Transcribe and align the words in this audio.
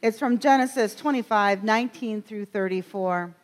It's 0.00 0.18
from 0.20 0.38
Genesis 0.38 0.94
25 0.94 1.64
19 1.64 2.22
through 2.22 2.44
34. 2.44 3.34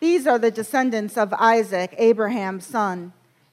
These 0.00 0.26
are 0.26 0.38
the 0.38 0.50
descendants 0.50 1.16
of 1.16 1.32
Isaac, 1.34 1.94
Abraham's 1.96 2.66
son. 2.66 3.12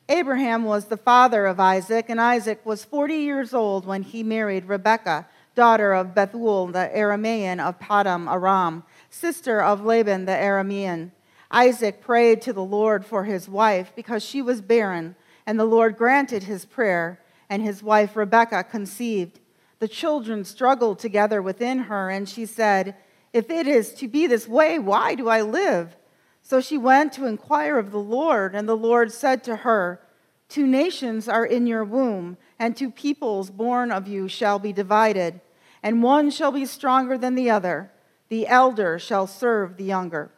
Abraham 0.10 0.64
was 0.64 0.86
the 0.86 0.98
father 0.98 1.46
of 1.46 1.60
Isaac, 1.60 2.06
and 2.10 2.20
Isaac 2.20 2.66
was 2.66 2.84
40 2.84 3.14
years 3.14 3.54
old 3.54 3.86
when 3.86 4.02
he 4.02 4.24
married 4.24 4.66
Rebekah, 4.66 5.28
daughter 5.54 5.94
of 5.94 6.16
Bethuel 6.16 6.68
the 6.68 6.90
Aramean 6.96 7.60
of 7.60 7.80
Paddan 7.80 8.28
Aram, 8.32 8.82
sister 9.12 9.62
of 9.62 9.86
Laban 9.86 10.26
the 10.26 10.32
Aramean. 10.32 11.12
Isaac 11.52 12.02
prayed 12.02 12.42
to 12.42 12.54
the 12.54 12.64
Lord 12.64 13.06
for 13.06 13.26
his 13.26 13.48
wife 13.48 13.92
because 13.96 14.24
she 14.24 14.42
was 14.42 14.62
barren, 14.62 15.16
and 15.46 15.60
the 15.60 15.66
Lord 15.66 15.96
granted 15.96 16.44
his 16.44 16.66
prayer, 16.66 17.20
and 17.48 17.62
his 17.62 17.84
wife 17.84 18.16
Rebekah 18.16 18.64
conceived. 18.64 19.40
The 19.80 19.88
children 19.88 20.44
struggled 20.44 21.00
together 21.00 21.42
within 21.42 21.80
her, 21.80 22.10
and 22.10 22.28
she 22.28 22.46
said, 22.46 22.96
If 23.34 23.50
it 23.50 23.68
is 23.68 23.94
to 23.96 24.08
be 24.08 24.26
this 24.28 24.48
way, 24.48 24.80
why 24.80 25.16
do 25.16 25.30
I 25.30 25.42
live? 25.42 25.96
So 26.42 26.62
she 26.62 26.78
went 26.78 27.14
to 27.14 27.26
inquire 27.26 27.78
of 27.78 27.92
the 27.92 28.00
Lord, 28.00 28.56
and 28.56 28.68
the 28.68 28.78
Lord 28.78 29.12
said 29.12 29.44
to 29.44 29.58
her, 29.58 30.02
Two 30.50 30.66
nations 30.66 31.28
are 31.28 31.46
in 31.46 31.68
your 31.68 31.84
womb, 31.84 32.38
and 32.58 32.76
two 32.76 32.90
peoples 32.90 33.52
born 33.52 33.92
of 33.92 34.08
you 34.08 34.28
shall 34.28 34.58
be 34.58 34.72
divided, 34.72 35.42
and 35.84 36.02
one 36.02 36.32
shall 36.32 36.52
be 36.52 36.66
stronger 36.66 37.18
than 37.18 37.36
the 37.36 37.50
other. 37.50 37.92
The 38.30 38.48
elder 38.48 38.98
shall 38.98 39.28
serve 39.28 39.78
the 39.78 39.84
younger. 39.84 40.32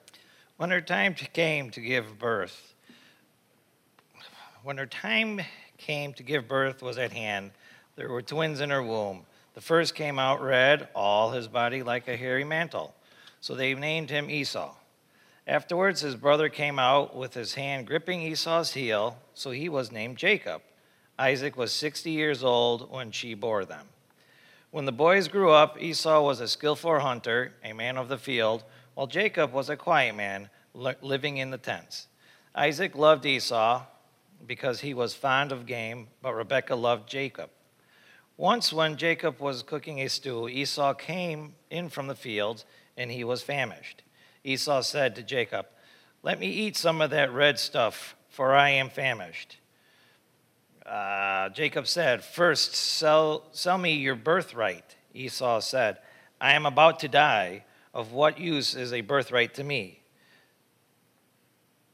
When 0.57 0.71
her 0.71 0.81
time 0.81 1.13
came 1.13 1.69
to 1.71 1.79
give 1.79 2.19
birth, 2.19 2.73
when 4.63 4.77
her 4.77 4.85
time 4.85 5.41
came 5.77 6.13
to 6.13 6.23
give 6.23 6.47
birth 6.47 6.81
was 6.81 6.97
at 6.97 7.13
hand, 7.13 7.51
there 7.99 8.07
were 8.07 8.21
twins 8.21 8.61
in 8.61 8.69
her 8.69 8.81
womb. 8.81 9.25
The 9.55 9.61
first 9.61 9.93
came 9.93 10.19
out 10.19 10.41
red, 10.41 10.87
all 10.95 11.31
his 11.31 11.49
body 11.49 11.83
like 11.83 12.07
a 12.07 12.15
hairy 12.15 12.45
mantle. 12.45 12.95
So 13.41 13.55
they 13.55 13.73
named 13.73 14.09
him 14.09 14.29
Esau. 14.29 14.73
Afterwards, 15.45 15.99
his 15.99 16.15
brother 16.15 16.47
came 16.47 16.79
out 16.79 17.13
with 17.13 17.33
his 17.33 17.55
hand 17.55 17.87
gripping 17.87 18.21
Esau's 18.21 18.71
heel, 18.71 19.17
so 19.33 19.51
he 19.51 19.67
was 19.67 19.91
named 19.91 20.15
Jacob. 20.15 20.61
Isaac 21.17 21.57
was 21.57 21.73
60 21.73 22.09
years 22.09 22.41
old 22.41 22.89
when 22.89 23.11
she 23.11 23.33
bore 23.33 23.65
them. 23.65 23.87
When 24.71 24.85
the 24.85 24.93
boys 24.93 25.27
grew 25.27 25.51
up, 25.51 25.77
Esau 25.77 26.21
was 26.21 26.39
a 26.39 26.47
skillful 26.47 27.01
hunter, 27.01 27.51
a 27.65 27.73
man 27.73 27.97
of 27.97 28.07
the 28.07 28.17
field, 28.17 28.63
while 28.93 29.07
Jacob 29.07 29.51
was 29.51 29.69
a 29.69 29.75
quiet 29.75 30.15
man, 30.15 30.49
living 30.73 31.35
in 31.35 31.51
the 31.51 31.57
tents. 31.57 32.07
Isaac 32.55 32.95
loved 32.95 33.25
Esau 33.25 33.83
because 34.47 34.79
he 34.79 34.93
was 34.93 35.13
fond 35.15 35.51
of 35.51 35.65
game, 35.65 36.07
but 36.21 36.33
Rebekah 36.33 36.75
loved 36.75 37.09
Jacob. 37.09 37.49
Once, 38.39 38.71
when 38.71 38.95
Jacob 38.95 39.37
was 39.41 39.61
cooking 39.63 39.99
a 39.99 40.07
stew, 40.07 40.47
Esau 40.47 40.93
came 40.93 41.53
in 41.69 41.89
from 41.89 42.07
the 42.07 42.15
fields, 42.15 42.63
and 42.95 43.11
he 43.11 43.25
was 43.25 43.43
famished. 43.43 44.01
Esau 44.45 44.79
said 44.79 45.13
to 45.13 45.21
Jacob, 45.21 45.65
Let 46.23 46.39
me 46.39 46.47
eat 46.47 46.77
some 46.77 47.01
of 47.01 47.09
that 47.09 47.33
red 47.33 47.59
stuff, 47.59 48.15
for 48.29 48.55
I 48.55 48.69
am 48.69 48.89
famished. 48.89 49.57
Uh, 50.85 51.49
Jacob 51.49 51.85
said, 51.85 52.23
First, 52.23 52.75
sell, 52.75 53.43
sell 53.51 53.77
me 53.77 53.95
your 53.95 54.15
birthright. 54.15 54.95
Esau 55.13 55.59
said, 55.59 55.97
I 56.39 56.53
am 56.53 56.65
about 56.65 57.01
to 57.01 57.09
die. 57.09 57.65
Of 57.93 58.13
what 58.13 58.39
use 58.39 58.73
is 58.73 58.93
a 58.93 59.01
birthright 59.01 59.53
to 59.55 59.65
me? 59.65 60.01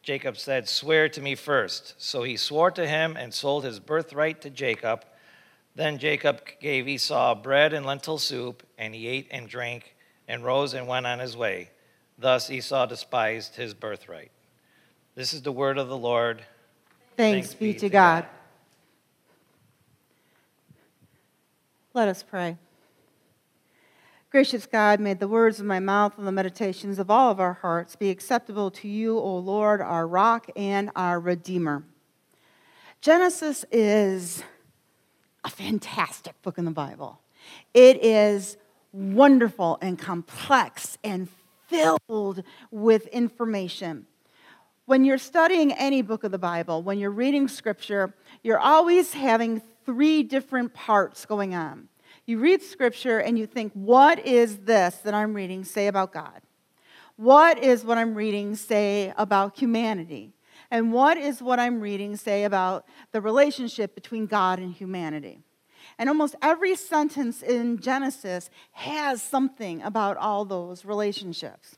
Jacob 0.04 0.38
said, 0.38 0.70
Swear 0.70 1.10
to 1.10 1.22
me 1.24 1.34
first. 1.34 1.96
So 1.98 2.22
he 2.22 2.38
swore 2.38 2.70
to 2.70 2.86
him 2.86 3.18
and 3.18 3.34
sold 3.34 3.64
his 3.64 3.80
birthright 3.80 4.42
to 4.42 4.52
Jacob. 4.52 5.06
Then 5.76 5.98
Jacob 5.98 6.42
gave 6.62 6.88
Esau 6.88 7.36
bread 7.36 7.74
and 7.74 7.86
lentil 7.86 8.18
soup, 8.18 8.64
and 8.78 8.96
he 8.96 9.08
ate 9.08 9.28
and 9.30 9.48
drank, 9.48 9.96
and 10.28 10.44
rose 10.44 10.74
and 10.74 10.88
went 10.88 11.06
on 11.06 11.20
his 11.20 11.36
way. 11.36 11.70
Thus 12.18 12.50
Esau 12.50 12.86
despised 12.86 13.56
his 13.56 13.74
birthright. 13.74 14.32
This 15.16 15.34
is 15.34 15.42
the 15.42 15.52
word 15.52 15.78
of 15.78 15.90
the 15.90 15.98
Lord. 15.98 16.44
Thanks, 17.18 17.50
Thanks 17.50 17.54
be, 17.54 17.74
be, 17.74 17.80
to 17.80 17.90
God. 17.90 18.24
God. 18.24 18.30
Let 21.94 22.08
us 22.08 22.24
pray. 22.24 22.58
Gracious 24.32 24.66
God, 24.66 25.00
may 25.00 25.14
the 25.14 25.30
words 25.30 25.62
of 25.62 25.66
my 25.66 25.80
mouth 25.80 26.18
and 26.18 26.28
the 26.28 26.32
meditations 26.32 27.00
of 27.00 27.10
all 27.10 27.32
of 27.32 27.40
our 27.40 27.54
hearts 27.54 27.96
be 27.96 28.10
acceptable 28.10 28.70
to 28.72 28.88
you, 28.88 29.18
O 29.18 29.38
Lord, 29.38 29.82
our 29.82 30.06
rock 30.06 30.50
and 30.58 30.92
our 30.96 31.22
redeemer. 31.22 31.84
Genesis 33.00 33.64
is 33.72 34.44
a 35.46 35.50
fantastic 35.50 36.42
book 36.42 36.58
in 36.58 36.66
the 36.66 36.72
Bible. 36.72 37.22
It 37.74 38.04
is 38.04 38.58
wonderful 38.92 39.78
and 39.80 39.98
complex 39.98 40.98
and 41.04 41.30
filled 41.68 42.44
with 42.72 43.06
information. 43.08 44.08
When 44.86 45.06
you're 45.06 45.20
studying 45.20 45.72
any 45.72 46.02
book 46.02 46.24
of 46.24 46.32
the 46.32 46.40
Bible, 46.40 46.82
when 46.82 46.98
you're 46.98 47.12
reading 47.12 47.48
scripture, 47.48 48.14
you're 48.44 48.60
always 48.60 49.14
having 49.14 49.62
three 49.86 50.24
different 50.24 50.74
parts 50.74 51.26
going 51.26 51.54
on. 51.54 51.90
You 52.26 52.40
read 52.40 52.64
scripture 52.64 53.20
and 53.20 53.38
you 53.38 53.46
think, 53.46 53.72
what 53.74 54.26
is 54.26 54.58
this 54.58 54.96
that 54.98 55.14
I'm 55.14 55.34
reading 55.34 55.64
say 55.64 55.88
about 55.88 56.12
God? 56.12 56.42
What 57.18 57.64
is 57.64 57.86
what 57.86 57.98
I'm 58.00 58.16
reading 58.16 58.56
say 58.56 59.14
about 59.16 59.58
humanity? 59.58 60.35
And 60.72 60.92
what 60.92 61.18
is 61.18 61.42
what 61.42 61.60
I'm 61.60 61.80
reading 61.80 62.16
say 62.16 62.44
about 62.44 62.86
the 63.12 63.22
relationship 63.22 63.96
between 63.96 64.26
God 64.26 64.60
and 64.60 64.74
humanity? 64.74 65.40
And 65.98 66.10
almost 66.10 66.36
every 66.42 66.76
sentence 66.76 67.42
in 67.42 67.80
Genesis 67.80 68.50
has 68.72 69.22
something 69.22 69.82
about 69.82 70.18
all 70.18 70.46
those 70.46 70.84
relationships. 70.84 71.78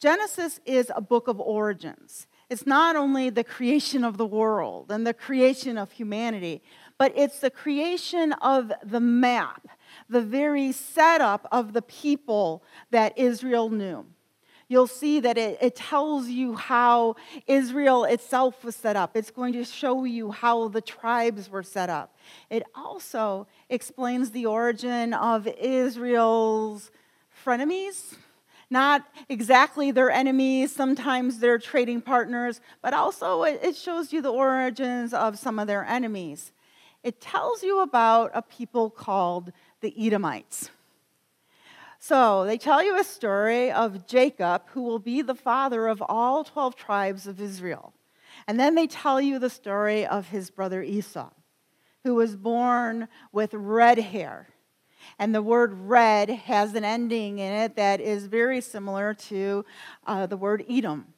Genesis 0.00 0.58
is 0.64 0.90
a 0.96 1.00
book 1.00 1.28
of 1.28 1.38
origins. 1.40 2.26
It's 2.50 2.66
not 2.66 2.96
only 2.96 3.30
the 3.30 3.44
creation 3.44 4.04
of 4.04 4.18
the 4.18 4.26
world 4.26 4.90
and 4.90 5.06
the 5.06 5.14
creation 5.14 5.78
of 5.78 5.92
humanity, 5.92 6.60
but 6.98 7.12
it's 7.16 7.38
the 7.38 7.50
creation 7.50 8.32
of 8.34 8.72
the 8.84 9.00
map, 9.00 9.68
the 10.08 10.20
very 10.20 10.72
setup 10.72 11.46
of 11.52 11.72
the 11.72 11.82
people 11.82 12.64
that 12.90 13.16
Israel 13.16 13.70
knew 13.70 14.06
you'll 14.72 14.86
see 14.86 15.20
that 15.20 15.36
it, 15.36 15.58
it, 15.60 15.76
tells 15.76 16.28
you 16.28 16.56
how 16.56 17.14
Israel 17.46 18.04
itself 18.04 18.64
was 18.64 18.74
set 18.74 18.96
up. 18.96 19.14
It's 19.14 19.30
going 19.30 19.52
to 19.52 19.64
show 19.64 20.04
you 20.04 20.30
how 20.30 20.68
the 20.68 20.80
tribes 20.80 21.50
were 21.50 21.62
set 21.62 21.90
up. 21.90 22.16
It 22.48 22.62
also 22.74 23.46
explains 23.68 24.30
the 24.30 24.46
origin 24.46 25.12
of 25.12 25.46
Israel's 25.46 26.90
frenemies. 27.44 28.16
Not 28.70 29.06
exactly 29.28 29.90
their 29.90 30.10
enemies, 30.10 30.74
sometimes 30.74 31.38
they're 31.38 31.58
trading 31.58 32.00
partners, 32.00 32.62
but 32.80 32.94
also 32.94 33.42
it 33.42 33.76
shows 33.76 34.14
you 34.14 34.22
the 34.22 34.32
origins 34.32 35.12
of 35.12 35.38
some 35.38 35.58
of 35.58 35.66
their 35.66 35.84
enemies. 35.84 36.52
It 37.02 37.20
tells 37.20 37.62
you 37.62 37.82
about 37.82 38.30
a 38.32 38.40
people 38.40 38.88
called 38.88 39.52
the 39.82 39.94
Edomites. 39.98 40.70
So 42.04 42.44
they 42.46 42.58
tell 42.58 42.82
you 42.82 42.98
a 42.98 43.04
story 43.04 43.70
of 43.70 44.08
Jacob, 44.08 44.62
who 44.70 44.82
will 44.82 44.98
be 44.98 45.22
the 45.22 45.36
father 45.36 45.86
of 45.86 46.02
all 46.08 46.42
12 46.42 46.74
tribes 46.74 47.28
of 47.28 47.40
Israel. 47.40 47.94
And 48.48 48.58
then 48.58 48.74
they 48.74 48.88
tell 48.88 49.20
you 49.20 49.38
the 49.38 49.48
story 49.48 50.04
of 50.04 50.26
his 50.26 50.50
brother 50.50 50.82
Esau, 50.82 51.30
who 52.02 52.16
was 52.16 52.34
born 52.34 53.06
with 53.30 53.54
red 53.54 54.00
hair. 54.00 54.48
And 55.16 55.32
the 55.32 55.42
word 55.42 55.74
red 55.74 56.28
has 56.28 56.74
an 56.74 56.84
ending 56.84 57.38
in 57.38 57.52
it 57.52 57.76
that 57.76 58.00
is 58.00 58.26
very 58.26 58.60
similar 58.60 59.14
to 59.14 59.64
uh, 60.04 60.26
the 60.26 60.36
word 60.36 60.64
Edom. 60.68 61.14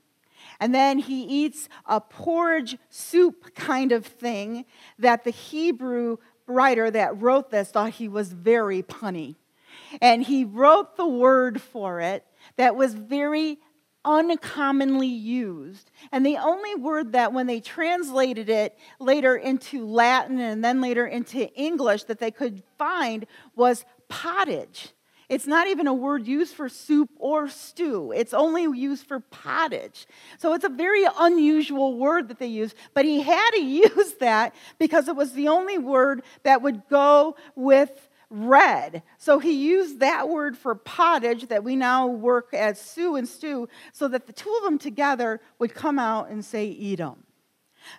And 0.60 0.74
then 0.74 0.98
he 0.98 1.22
eats 1.22 1.66
a 1.86 1.98
porridge 1.98 2.76
soup 2.90 3.54
kind 3.54 3.90
of 3.90 4.04
thing 4.04 4.66
that 4.98 5.24
the 5.24 5.30
Hebrew 5.30 6.18
writer 6.46 6.90
that 6.90 7.22
wrote 7.22 7.48
this 7.48 7.70
thought 7.70 7.92
he 7.92 8.06
was 8.06 8.34
very 8.34 8.82
punny 8.82 9.36
and 10.00 10.22
he 10.22 10.44
wrote 10.44 10.96
the 10.96 11.06
word 11.06 11.60
for 11.60 12.00
it 12.00 12.24
that 12.56 12.76
was 12.76 12.94
very 12.94 13.58
uncommonly 14.04 15.06
used. 15.06 15.90
And 16.12 16.24
the 16.24 16.36
only 16.36 16.74
word 16.74 17.12
that, 17.12 17.32
when 17.32 17.46
they 17.46 17.60
translated 17.60 18.48
it 18.48 18.78
later 19.00 19.36
into 19.36 19.86
Latin 19.86 20.38
and 20.38 20.62
then 20.62 20.80
later 20.80 21.06
into 21.06 21.52
English, 21.54 22.04
that 22.04 22.18
they 22.18 22.30
could 22.30 22.62
find 22.78 23.26
was 23.56 23.84
pottage. 24.08 24.90
It's 25.28 25.46
not 25.46 25.66
even 25.68 25.86
a 25.86 25.94
word 25.94 26.26
used 26.26 26.54
for 26.54 26.68
soup 26.68 27.08
or 27.18 27.48
stew. 27.48 28.12
It's 28.12 28.34
only 28.34 28.64
used 28.78 29.06
for 29.06 29.20
pottage. 29.20 30.06
So 30.38 30.52
it's 30.52 30.64
a 30.64 30.68
very 30.68 31.04
unusual 31.18 31.96
word 31.96 32.28
that 32.28 32.38
they 32.38 32.46
use, 32.46 32.74
but 32.92 33.06
he 33.06 33.22
had 33.22 33.50
to 33.52 33.62
use 33.62 34.14
that 34.20 34.54
because 34.78 35.08
it 35.08 35.16
was 35.16 35.32
the 35.32 35.48
only 35.48 35.78
word 35.78 36.22
that 36.42 36.60
would 36.60 36.88
go 36.88 37.36
with 37.56 38.08
red. 38.34 39.02
So 39.18 39.38
he 39.38 39.52
used 39.52 40.00
that 40.00 40.28
word 40.28 40.56
for 40.56 40.74
pottage 40.74 41.48
that 41.48 41.64
we 41.64 41.76
now 41.76 42.06
work 42.06 42.52
as 42.52 42.80
stew 42.80 43.16
and 43.16 43.28
stew, 43.28 43.68
so 43.92 44.08
that 44.08 44.26
the 44.26 44.32
two 44.32 44.54
of 44.58 44.64
them 44.64 44.78
together 44.78 45.40
would 45.58 45.74
come 45.74 45.98
out 45.98 46.30
and 46.30 46.44
say 46.44 46.76
Edom. 46.80 47.24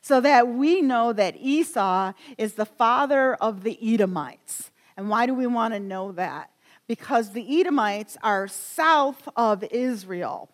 So 0.01 0.19
that 0.21 0.47
we 0.47 0.81
know 0.81 1.13
that 1.13 1.35
Esau 1.39 2.13
is 2.37 2.53
the 2.53 2.65
father 2.65 3.35
of 3.35 3.63
the 3.63 3.77
Edomites. 3.81 4.71
And 4.97 5.09
why 5.09 5.25
do 5.25 5.33
we 5.33 5.47
want 5.47 5.73
to 5.73 5.79
know 5.79 6.11
that? 6.13 6.49
because 6.87 7.31
the 7.31 7.59
Edomites 7.59 8.17
are 8.21 8.47
south 8.47 9.27
of 9.35 9.63
Israel. 9.65 10.49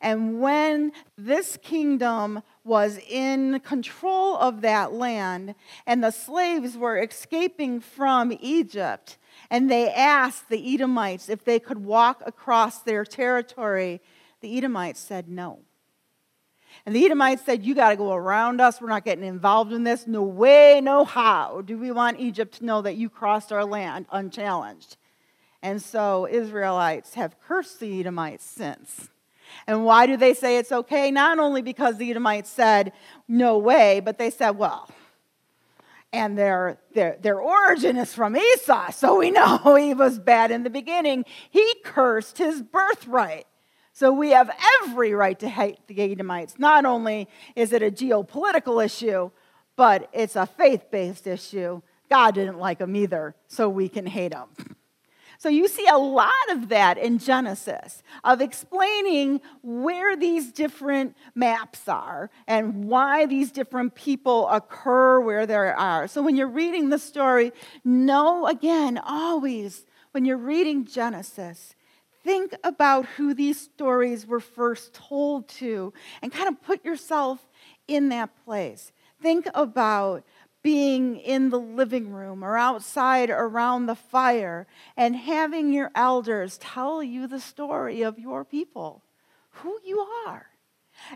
And 0.00 0.40
when 0.40 0.92
this 1.16 1.58
kingdom 1.62 2.42
was 2.64 2.98
in 3.08 3.60
control 3.60 4.36
of 4.36 4.60
that 4.60 4.92
land, 4.92 5.54
and 5.86 6.04
the 6.04 6.10
slaves 6.10 6.76
were 6.76 6.98
escaping 6.98 7.80
from 7.80 8.36
Egypt, 8.40 9.16
and 9.50 9.70
they 9.70 9.90
asked 9.92 10.48
the 10.48 10.74
Edomites 10.74 11.28
if 11.28 11.44
they 11.44 11.58
could 11.58 11.84
walk 11.84 12.22
across 12.26 12.80
their 12.80 13.04
territory, 13.04 14.00
the 14.40 14.56
Edomites 14.56 15.00
said 15.00 15.28
no. 15.28 15.60
And 16.86 16.94
the 16.94 17.04
Edomites 17.04 17.44
said, 17.44 17.64
You 17.64 17.74
got 17.74 17.90
to 17.90 17.96
go 17.96 18.12
around 18.12 18.60
us. 18.60 18.80
We're 18.80 18.88
not 18.88 19.04
getting 19.04 19.24
involved 19.24 19.72
in 19.72 19.84
this. 19.84 20.06
No 20.06 20.22
way, 20.22 20.80
no 20.80 21.04
how 21.04 21.62
do 21.62 21.76
we 21.76 21.90
want 21.90 22.20
Egypt 22.20 22.54
to 22.58 22.64
know 22.64 22.82
that 22.82 22.96
you 22.96 23.10
crossed 23.10 23.52
our 23.52 23.64
land 23.64 24.06
unchallenged. 24.12 24.96
And 25.62 25.82
so 25.82 26.26
Israelites 26.30 27.14
have 27.14 27.40
cursed 27.40 27.80
the 27.80 28.00
Edomites 28.00 28.44
since. 28.44 29.10
And 29.66 29.84
why 29.84 30.06
do 30.06 30.16
they 30.16 30.34
say 30.34 30.58
it's 30.58 30.72
okay? 30.72 31.10
Not 31.10 31.38
only 31.38 31.62
because 31.62 31.96
the 31.96 32.10
Edomites 32.10 32.50
said, 32.50 32.92
no 33.28 33.58
way, 33.58 34.00
but 34.00 34.18
they 34.18 34.30
said, 34.30 34.50
well, 34.50 34.88
and 36.12 36.36
their, 36.36 36.78
their, 36.94 37.16
their 37.20 37.40
origin 37.40 37.96
is 37.96 38.12
from 38.12 38.36
Esau, 38.36 38.90
so 38.90 39.18
we 39.18 39.30
know 39.30 39.74
he 39.78 39.94
was 39.94 40.18
bad 40.18 40.50
in 40.50 40.62
the 40.62 40.70
beginning. 40.70 41.24
He 41.50 41.74
cursed 41.84 42.38
his 42.38 42.62
birthright. 42.62 43.46
So 43.92 44.12
we 44.12 44.30
have 44.30 44.50
every 44.82 45.12
right 45.12 45.38
to 45.40 45.48
hate 45.48 45.78
the 45.86 46.00
Edomites. 46.00 46.58
Not 46.58 46.84
only 46.84 47.28
is 47.54 47.72
it 47.72 47.82
a 47.82 47.90
geopolitical 47.90 48.84
issue, 48.84 49.30
but 49.76 50.08
it's 50.12 50.36
a 50.36 50.46
faith 50.46 50.90
based 50.90 51.26
issue. 51.26 51.82
God 52.08 52.34
didn't 52.34 52.58
like 52.58 52.78
them 52.78 52.96
either, 52.96 53.34
so 53.46 53.68
we 53.68 53.88
can 53.88 54.06
hate 54.06 54.32
them. 54.32 54.48
So 55.40 55.48
you 55.48 55.68
see 55.68 55.86
a 55.86 55.96
lot 55.96 56.30
of 56.50 56.68
that 56.68 56.98
in 56.98 57.18
Genesis, 57.18 58.02
of 58.24 58.42
explaining 58.42 59.40
where 59.62 60.14
these 60.14 60.52
different 60.52 61.16
maps 61.34 61.88
are 61.88 62.28
and 62.46 62.84
why 62.84 63.24
these 63.24 63.50
different 63.50 63.94
people 63.94 64.46
occur 64.50 65.18
where 65.18 65.46
they 65.46 65.54
are. 65.54 66.06
So 66.08 66.20
when 66.20 66.36
you're 66.36 66.46
reading 66.46 66.90
the 66.90 66.98
story, 66.98 67.52
know 67.82 68.46
again, 68.48 68.98
always, 68.98 69.86
when 70.10 70.26
you're 70.26 70.36
reading 70.36 70.84
Genesis, 70.84 71.74
think 72.22 72.52
about 72.62 73.06
who 73.06 73.32
these 73.32 73.58
stories 73.58 74.26
were 74.26 74.40
first 74.40 74.92
told 74.92 75.48
to 75.48 75.94
and 76.20 76.30
kind 76.30 76.48
of 76.48 76.60
put 76.60 76.84
yourself 76.84 77.48
in 77.88 78.10
that 78.10 78.28
place. 78.44 78.92
Think 79.22 79.46
about 79.54 80.22
being 80.62 81.16
in 81.16 81.50
the 81.50 81.58
living 81.58 82.10
room 82.10 82.44
or 82.44 82.56
outside 82.56 83.30
around 83.30 83.86
the 83.86 83.94
fire 83.94 84.66
and 84.96 85.16
having 85.16 85.72
your 85.72 85.90
elders 85.94 86.58
tell 86.58 87.02
you 87.02 87.26
the 87.26 87.40
story 87.40 88.02
of 88.02 88.18
your 88.18 88.44
people, 88.44 89.02
who 89.50 89.78
you 89.84 90.00
are. 90.26 90.49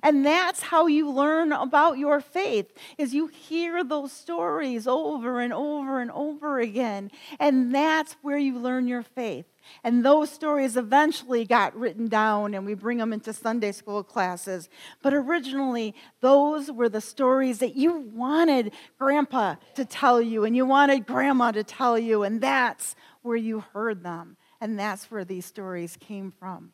And 0.03 0.25
that's 0.25 0.63
how 0.63 0.87
you 0.87 1.11
learn 1.11 1.53
about 1.53 1.99
your 1.99 2.21
faith 2.21 2.73
is 2.99 3.15
you 3.15 3.27
hear 3.29 3.85
those 3.85 4.13
stories 4.13 4.87
over 4.87 5.41
and 5.41 5.53
over 5.53 6.01
and 6.01 6.11
over 6.11 6.59
again 6.59 7.11
and 7.39 7.75
that's 7.75 8.17
where 8.23 8.39
you 8.39 8.59
learn 8.59 8.87
your 8.87 9.03
faith. 9.03 9.47
And 9.83 10.05
those 10.05 10.31
stories 10.31 10.77
eventually 10.77 11.45
got 11.45 11.75
written 11.77 12.09
down 12.09 12.55
and 12.55 12.67
we 12.67 12.75
bring 12.75 12.99
them 12.99 13.13
into 13.13 13.33
Sunday 13.33 13.73
school 13.73 14.03
classes. 14.03 14.69
But 15.03 15.15
originally, 15.15 15.95
those 16.21 16.71
were 16.71 16.89
the 16.89 17.01
stories 17.01 17.59
that 17.59 17.75
you 17.75 17.97
wanted 17.97 18.73
grandpa 18.99 19.57
to 19.75 19.85
tell 19.85 20.21
you 20.21 20.45
and 20.45 20.55
you 20.55 20.67
wanted 20.67 21.07
grandma 21.07 21.53
to 21.53 21.65
tell 21.65 21.99
you. 21.99 22.23
And 22.23 22.41
that's 22.41 22.95
where 23.23 23.37
you 23.37 23.65
heard 23.73 24.03
them. 24.03 24.37
And 24.61 24.79
that's 24.79 25.11
where 25.11 25.25
these 25.25 25.47
stories 25.47 25.97
came 25.97 26.31
from. 26.31 26.73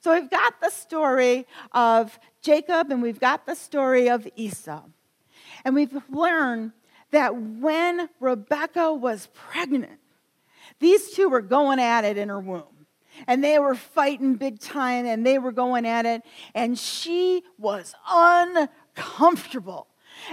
So 0.00 0.14
we've 0.14 0.30
got 0.30 0.60
the 0.60 0.70
story 0.70 1.46
of 1.72 2.18
Jacob 2.42 2.90
and 2.90 3.02
we've 3.02 3.20
got 3.20 3.46
the 3.46 3.54
story 3.54 4.08
of 4.08 4.26
Esau. 4.36 4.82
And 5.64 5.74
we've 5.74 5.96
learned 6.10 6.72
that 7.10 7.36
when 7.36 8.08
Rebecca 8.20 8.92
was 8.92 9.28
pregnant, 9.32 10.00
these 10.80 11.12
two 11.12 11.28
were 11.28 11.42
going 11.42 11.78
at 11.78 12.04
it 12.04 12.18
in 12.18 12.28
her 12.28 12.40
womb. 12.40 12.64
And 13.26 13.44
they 13.44 13.58
were 13.58 13.76
fighting 13.76 14.34
big 14.34 14.58
time 14.58 15.06
and 15.06 15.24
they 15.24 15.38
were 15.38 15.52
going 15.52 15.86
at 15.86 16.04
it. 16.04 16.22
And 16.54 16.78
she 16.78 17.42
was 17.58 17.94
uncomfortable. 18.10 19.86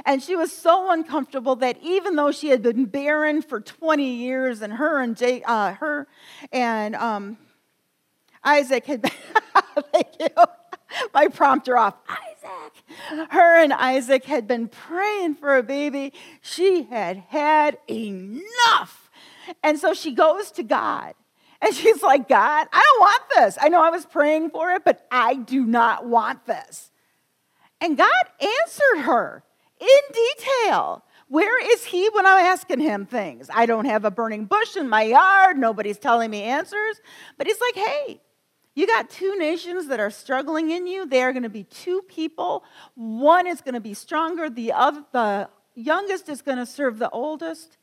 And 0.05 0.21
she 0.21 0.35
was 0.35 0.51
so 0.51 0.91
uncomfortable 0.91 1.55
that 1.57 1.77
even 1.81 2.15
though 2.15 2.31
she 2.31 2.49
had 2.49 2.61
been 2.61 2.85
barren 2.85 3.41
for 3.41 3.59
20 3.59 4.03
years, 4.03 4.61
and 4.61 4.73
her 4.73 4.99
and 4.99 5.17
Jay, 5.17 5.43
uh, 5.43 5.73
her 5.73 6.07
and 6.51 6.95
um, 6.95 7.37
Isaac 8.43 8.85
had 8.85 9.01
been, 9.01 9.11
thank 9.93 10.07
you, 10.19 10.27
my 11.13 11.27
prompter 11.27 11.77
off. 11.77 11.95
Isaac. 12.07 13.29
Her 13.29 13.61
and 13.61 13.73
Isaac 13.73 14.25
had 14.25 14.47
been 14.47 14.67
praying 14.67 15.35
for 15.35 15.57
a 15.57 15.63
baby. 15.63 16.13
She 16.41 16.83
had 16.83 17.17
had 17.29 17.77
enough. 17.89 19.09
And 19.63 19.79
so 19.79 19.93
she 19.93 20.11
goes 20.11 20.51
to 20.51 20.63
God. 20.63 21.13
And 21.61 21.75
she's 21.75 22.01
like, 22.01 22.27
God, 22.27 22.67
I 22.73 22.79
don't 22.79 23.01
want 23.01 23.21
this. 23.35 23.57
I 23.61 23.69
know 23.69 23.83
I 23.83 23.91
was 23.91 24.05
praying 24.05 24.49
for 24.49 24.71
it, 24.71 24.83
but 24.83 25.05
I 25.11 25.35
do 25.35 25.65
not 25.65 26.07
want 26.07 26.45
this. 26.47 26.91
And 27.79 27.97
God 27.97 28.07
answered 28.39 29.03
her 29.03 29.43
in 29.79 29.87
detail. 30.13 31.03
Where 31.27 31.71
is 31.71 31.85
he 31.85 32.09
when 32.09 32.25
I'm 32.25 32.39
asking 32.39 32.81
him 32.81 33.05
things? 33.05 33.49
I 33.53 33.65
don't 33.65 33.85
have 33.85 34.05
a 34.05 34.11
burning 34.11 34.45
bush 34.45 34.75
in 34.75 34.89
my 34.89 35.03
yard. 35.03 35.57
Nobody's 35.57 35.97
telling 35.97 36.29
me 36.29 36.43
answers. 36.43 36.99
But 37.37 37.47
he's 37.47 37.61
like, 37.61 37.75
hey, 37.75 38.21
you 38.73 38.87
got 38.87 39.09
two 39.09 39.37
nations 39.37 39.87
that 39.87 39.99
are 39.99 40.09
struggling 40.09 40.71
in 40.71 40.87
you. 40.87 41.05
They 41.05 41.21
are 41.23 41.33
going 41.33 41.43
to 41.43 41.49
be 41.49 41.63
two 41.63 42.01
people. 42.03 42.63
One 42.95 43.45
is 43.45 43.61
going 43.61 43.73
to 43.73 43.81
be 43.81 43.93
stronger. 43.93 44.49
The 44.49 44.71
other, 44.71 45.03
the 45.11 45.49
youngest 45.75 46.29
is 46.29 46.41
going 46.41 46.57
to 46.57 46.65
serve 46.65 46.97
the 46.97 47.09
oldest. 47.09 47.77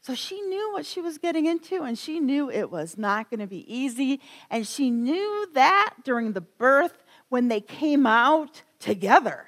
So 0.00 0.14
she 0.14 0.40
knew 0.40 0.72
what 0.72 0.86
she 0.86 1.00
was 1.00 1.18
getting 1.18 1.46
into, 1.46 1.82
and 1.82 1.98
she 1.98 2.18
knew 2.18 2.50
it 2.50 2.70
was 2.70 2.96
not 2.96 3.30
going 3.30 3.40
to 3.40 3.46
be 3.46 3.72
easy. 3.72 4.20
And 4.50 4.66
she 4.66 4.90
knew 4.90 5.48
that 5.54 5.94
during 6.04 6.32
the 6.32 6.40
birth 6.40 7.04
when 7.28 7.48
they 7.48 7.60
came 7.60 8.06
out 8.06 8.62
together. 8.80 9.44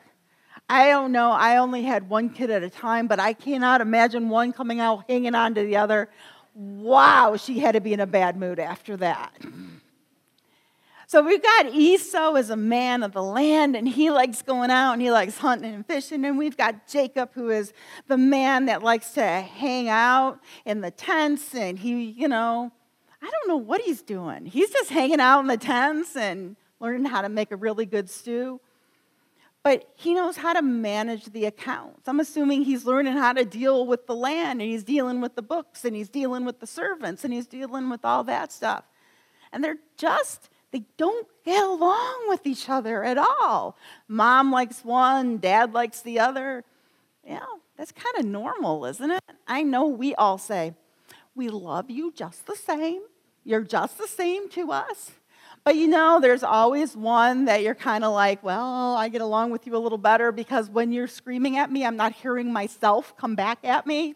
I 0.69 0.89
don't 0.89 1.11
know, 1.11 1.33
I 1.33 1.57
only 1.57 1.83
had 1.83 2.09
one 2.09 2.31
kid 2.31 2.51
at 2.51 2.63
a 2.63 2.71
time, 2.71 3.09
but 3.09 3.19
I 3.19 3.33
cannot 3.33 3.81
imagine 3.81 4.29
one 4.29 4.53
coming 4.53 4.79
out 4.79 5.05
hanging 5.09 5.35
on 5.35 5.55
to 5.55 5.63
the 5.63 5.77
other. 5.77 6.09
Wow, 6.55 7.37
she 7.37 7.59
had 7.59 7.73
to 7.73 7.81
be 7.81 7.93
in 7.93 7.99
a 7.99 8.07
bad 8.07 8.37
mood 8.37 8.61
after 8.61 8.97
that. 8.99 9.33
So 11.11 11.23
we've 11.23 11.43
got 11.43 11.75
Esau 11.75 12.35
as 12.35 12.51
a 12.51 12.57
man 12.57 13.03
of 13.03 13.11
the 13.15 13.23
land, 13.23 13.75
and 13.75 13.89
he 13.89 14.13
likes 14.13 14.43
going 14.43 14.71
out 14.71 14.93
and 14.93 15.03
he 15.03 15.11
likes 15.11 15.39
hunting 15.39 15.75
and 15.75 15.85
fishing. 15.85 16.25
And 16.25 16.39
we've 16.39 16.57
got 16.57 16.87
Jacob, 16.87 17.31
who 17.35 17.51
is 17.51 17.73
the 18.07 18.17
man 18.17 18.67
that 18.67 18.85
likes 18.85 19.11
to 19.15 19.25
hang 19.25 19.89
out 19.89 20.39
in 20.65 20.83
the 20.83 20.93
tents. 20.93 21.53
And 21.53 21.81
he, 21.81 22.05
you 22.05 22.29
know, 22.29 22.71
I 23.21 23.29
don't 23.29 23.49
know 23.49 23.57
what 23.57 23.81
he's 23.81 24.03
doing. 24.03 24.47
He's 24.47 24.71
just 24.71 24.91
hanging 24.91 25.19
out 25.19 25.41
in 25.41 25.49
the 25.49 25.57
tents 25.57 26.15
and 26.15 26.55
learning 26.79 27.07
how 27.07 27.23
to 27.23 27.29
make 27.29 27.51
a 27.51 27.57
really 27.57 27.87
good 27.87 28.09
stew. 28.09 28.61
But 29.65 29.91
he 29.97 30.15
knows 30.15 30.37
how 30.37 30.53
to 30.53 30.63
manage 30.63 31.25
the 31.25 31.45
accounts. 31.47 32.07
I'm 32.07 32.21
assuming 32.21 32.63
he's 32.63 32.85
learning 32.85 33.15
how 33.15 33.33
to 33.33 33.45
deal 33.45 33.85
with 33.85 34.07
the 34.07 34.15
land, 34.15 34.63
and 34.63 34.71
he's 34.71 34.85
dealing 34.85 35.21
with 35.21 35.35
the 35.35 35.43
books, 35.43 35.85
and 35.85 35.97
he's 35.97 36.09
dealing 36.09 36.45
with 36.45 36.61
the 36.61 36.69
servants, 36.69 37.25
and 37.25 37.35
he's 37.35 37.49
dealing 37.49 37.91
with 37.91 38.05
all 38.05 38.23
that 38.23 38.53
stuff. 38.53 38.85
And 39.53 39.65
they're 39.65 39.79
just 39.97 40.50
they 40.73 40.85
don't 40.97 41.27
get 41.45 41.65
along 41.65 42.29
with 42.29 42.47
each 42.47 42.69
other 42.69 43.03
at 43.05 43.19
all. 43.19 43.77
Mom 44.09 44.53
likes 44.53 44.85
one, 44.85 45.39
dad 45.39 45.73
likes 45.73 46.01
the 46.01 46.19
other. 46.21 46.65
Yeah, 47.27 47.41
that's 47.77 47.93
kind 47.93 48.17
of 48.19 48.25
normal, 48.25 48.87
isn't 48.87 49.11
it? 49.11 49.23
I 49.47 49.63
know 49.63 49.87
we 49.87 50.15
all 50.15 50.39
say, 50.39 50.75
we 51.35 51.49
love 51.49 51.91
you 51.91 52.13
just 52.13 52.47
the 52.47 52.57
same. 52.57 53.03
You're 53.45 53.63
just 53.63 53.99
the 53.99 54.07
same 54.07 54.49
to 54.51 54.71
us. 54.73 55.13
But 55.65 55.77
you 55.77 55.89
know, 55.89 56.21
there's 56.21 56.43
always 56.43 56.97
one 56.97 57.45
that 57.45 57.63
you're 57.63 57.75
kind 57.75 58.03
of 58.03 58.13
like, 58.13 58.43
well, 58.43 58.95
I 58.95 59.09
get 59.09 59.21
along 59.21 59.51
with 59.51 59.67
you 59.67 59.77
a 59.77 59.79
little 59.79 59.99
better 59.99 60.33
because 60.33 60.71
when 60.71 60.93
you're 60.93 61.07
screaming 61.07 61.59
at 61.59 61.71
me, 61.71 61.85
I'm 61.85 61.97
not 61.97 62.13
hearing 62.13 62.53
myself 62.53 63.15
come 63.17 63.35
back 63.35 63.59
at 63.63 63.87
me. 63.87 64.15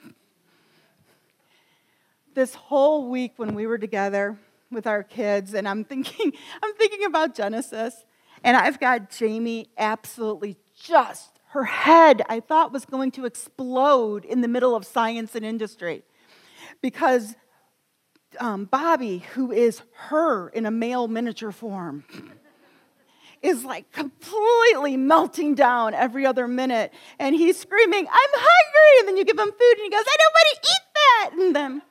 This 2.35 2.55
whole 2.55 3.11
week 3.11 3.35
when 3.37 3.55
we 3.55 3.67
were 3.67 3.79
together, 3.79 4.39
with 4.75 4.87
our 4.87 5.03
kids, 5.03 5.55
and 5.55 5.69
I'm 5.69 5.85
thinking, 5.85 6.33
I'm 6.63 6.75
thinking 6.75 7.05
about 7.05 7.35
Genesis, 7.35 8.05
and 8.43 8.57
I've 8.57 8.79
got 8.79 9.11
Jamie 9.11 9.69
absolutely 9.79 10.57
just 10.79 11.35
her 11.55 11.65
head 11.65 12.21
I 12.29 12.41
thought 12.41 12.73
was 12.73 12.85
going 12.85 13.13
to 13.13 13.27
explode 13.27 14.25
in 14.25 14.41
the 14.41 14.49
middle 14.49 14.75
of 14.75 14.85
science 14.85 15.37
and 15.37 15.45
industry 15.45 16.03
because 16.83 17.37
um, 18.41 18.65
Bobby, 18.65 19.19
who 19.35 19.53
is 19.53 19.81
her 20.09 20.49
in 20.49 20.67
a 20.67 20.73
male 20.73 21.07
miniature 21.07 21.53
form, 21.53 22.05
is 23.43 23.65
like 23.65 23.93
completely 23.93 24.97
melting 24.97 25.55
down 25.55 25.95
every 25.95 26.27
other 26.27 26.49
minute. 26.49 26.93
And 27.21 27.37
he's 27.37 27.57
screaming, 27.57 28.05
I'm 28.09 28.31
hungry. 28.33 28.99
And 28.99 29.09
then 29.09 29.17
you 29.17 29.25
give 29.25 29.39
him 29.39 29.53
food 29.53 29.75
and 29.77 29.85
he 29.85 29.91
goes, 29.91 30.05
I 30.05 30.17
don't 30.19 30.35
want 30.35 30.49
to 30.51 30.69
eat 30.69 30.85
that. 30.95 31.31
And 31.39 31.57
then 31.57 31.83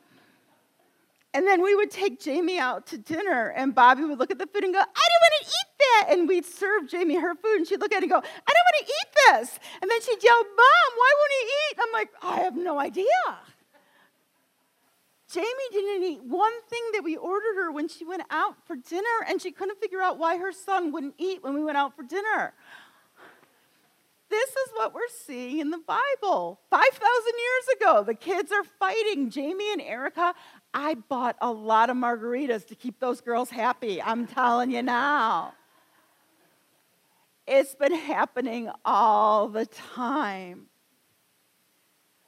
And 1.36 1.48
then 1.48 1.64
we 1.64 1.74
would 1.74 1.90
take 1.90 2.22
Jamie 2.22 2.60
out 2.60 2.86
to 2.88 2.98
dinner, 2.98 3.50
and 3.56 3.74
Bobby 3.74 4.04
would 4.04 4.20
look 4.20 4.30
at 4.30 4.38
the 4.38 4.46
food 4.46 4.64
and 4.64 4.74
go, 4.74 4.80
I 4.80 4.84
don't 4.84 5.24
want 5.24 5.34
to 5.42 5.48
eat 5.48 5.80
that. 5.80 6.08
And 6.12 6.28
we'd 6.28 6.46
serve 6.46 6.88
Jamie 6.88 7.16
her 7.16 7.34
food, 7.34 7.58
and 7.58 7.68
she'd 7.68 7.80
look 7.80 7.92
at 7.92 7.98
it 7.98 8.04
and 8.04 8.12
go, 8.12 8.18
I 8.18 8.20
don't 8.20 8.28
want 8.28 8.78
to 8.80 8.86
eat 8.86 9.10
this. 9.16 9.60
And 9.82 9.90
then 9.90 10.00
she'd 10.02 10.24
yell, 10.24 10.36
Mom, 10.36 10.90
why 10.98 11.14
won't 11.18 11.32
he 11.32 11.46
eat? 11.48 11.78
I'm 11.82 11.94
like, 11.94 12.10
I 12.22 12.44
have 12.44 12.56
no 12.56 12.80
idea. 12.80 13.06
Jamie 15.32 15.48
didn't 15.72 16.04
eat 16.04 16.22
one 16.24 16.54
thing 16.70 16.84
that 16.94 17.04
we 17.04 17.18
ordered 17.18 17.56
her 17.56 17.72
when 17.72 17.88
she 17.88 18.06
went 18.06 18.22
out 18.30 18.56
for 18.68 18.76
dinner, 18.76 19.26
and 19.28 19.42
she 19.42 19.50
couldn't 19.52 19.80
figure 19.80 20.02
out 20.02 20.20
why 20.20 20.38
her 20.38 20.52
son 20.52 20.92
wouldn't 20.92 21.16
eat 21.18 21.44
when 21.44 21.56
we 21.56 21.64
went 21.64 21.78
out 21.78 21.96
for 21.96 22.04
dinner. 22.04 22.54
This 24.30 24.50
is 24.50 24.72
what 24.76 24.94
we're 24.94 25.02
seeing 25.26 25.60
in 25.60 25.72
the 25.72 25.80
Bible. 25.80 26.60
5,000 26.70 27.00
years 27.00 27.78
ago, 27.80 28.04
the 28.04 28.16
kids 28.16 28.52
are 28.52 28.64
fighting. 28.64 29.30
Jamie 29.30 29.72
and 29.72 29.82
Erica, 29.82 30.34
I 30.74 30.96
bought 30.96 31.38
a 31.42 31.52
lot 31.52 31.90
of 31.90 31.98
margaritas 31.98 32.66
to 32.68 32.76
keep 32.76 33.00
those 33.00 33.22
girls 33.22 33.50
happy. 33.50 34.02
I'm 34.02 34.26
telling 34.28 34.72
you 34.72 34.82
now. 34.82 35.54
It's 37.46 37.76
been 37.76 37.94
happening 37.94 38.70
all 38.86 39.50
the 39.50 39.66
time. 39.66 40.68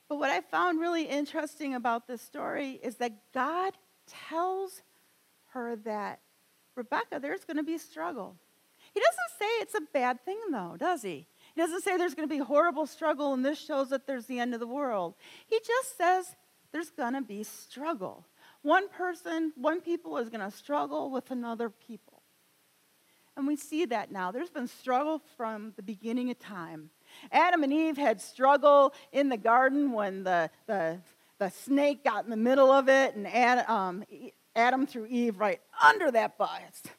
But 0.07 0.19
what 0.19 0.29
I 0.29 0.41
found 0.41 0.79
really 0.79 1.05
interesting 1.05 1.73
about 1.73 2.07
this 2.07 2.21
story 2.21 2.79
is 2.83 2.97
that 2.97 3.13
God 3.33 3.73
tells 4.29 4.81
her 5.53 5.77
that, 5.77 6.19
Rebecca, 6.75 7.19
there's 7.19 7.45
going 7.45 7.57
to 7.57 7.63
be 7.63 7.77
struggle. 7.77 8.35
He 8.93 8.99
doesn't 8.99 9.39
say 9.39 9.45
it's 9.61 9.75
a 9.75 9.81
bad 9.93 10.23
thing, 10.23 10.39
though, 10.51 10.75
does 10.77 11.01
he? 11.01 11.27
He 11.55 11.61
doesn't 11.61 11.83
say 11.83 11.97
there's 11.97 12.13
going 12.13 12.27
to 12.27 12.33
be 12.33 12.39
horrible 12.39 12.85
struggle 12.85 13.33
and 13.33 13.43
this 13.43 13.59
shows 13.59 13.89
that 13.89 14.05
there's 14.05 14.25
the 14.25 14.39
end 14.39 14.53
of 14.53 14.59
the 14.59 14.67
world. 14.67 15.15
He 15.47 15.59
just 15.65 15.97
says 15.97 16.35
there's 16.71 16.91
going 16.91 17.13
to 17.13 17.21
be 17.21 17.43
struggle. 17.43 18.25
One 18.65 18.89
person, 18.89 19.53
one 19.55 19.79
people 19.79 20.17
is 20.17 20.29
going 20.29 20.41
to 20.41 20.49
struggle 20.49 21.11
with 21.11 21.29
another 21.29 21.69
people. 21.69 22.23
And 23.37 23.45
we 23.45 23.57
see 23.57 23.85
that 23.85 24.11
now. 24.11 24.31
There's 24.31 24.49
been 24.49 24.67
struggle 24.67 25.21
from 25.37 25.73
the 25.75 25.83
beginning 25.83 26.31
of 26.31 26.39
time. 26.39 26.89
Adam 27.31 27.61
and 27.61 27.71
Eve 27.71 27.95
had 27.95 28.19
struggle 28.19 28.95
in 29.11 29.29
the 29.29 29.37
garden 29.37 29.91
when 29.91 30.23
the, 30.23 30.49
the, 30.65 30.97
the 31.37 31.49
snake 31.49 32.03
got 32.03 32.23
in 32.23 32.31
the 32.31 32.37
middle 32.37 32.71
of 32.71 32.89
it 32.89 33.13
and 33.13 33.27
Adam, 33.27 33.65
um, 33.69 34.03
Adam 34.55 34.87
threw 34.87 35.05
Eve 35.05 35.39
right 35.39 35.61
under 35.83 36.09
that 36.09 36.39
bust. 36.39 36.89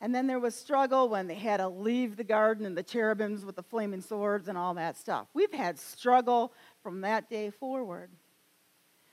And 0.00 0.14
then 0.14 0.26
there 0.26 0.40
was 0.40 0.54
struggle 0.54 1.10
when 1.10 1.26
they 1.26 1.34
had 1.34 1.58
to 1.58 1.68
leave 1.68 2.16
the 2.16 2.24
garden 2.24 2.64
and 2.64 2.78
the 2.78 2.82
cherubims 2.82 3.44
with 3.44 3.56
the 3.56 3.62
flaming 3.62 4.00
swords 4.00 4.48
and 4.48 4.56
all 4.56 4.72
that 4.72 4.96
stuff. 4.96 5.26
We've 5.34 5.52
had 5.52 5.78
struggle 5.78 6.54
from 6.82 7.02
that 7.02 7.28
day 7.28 7.50
forward. 7.50 8.08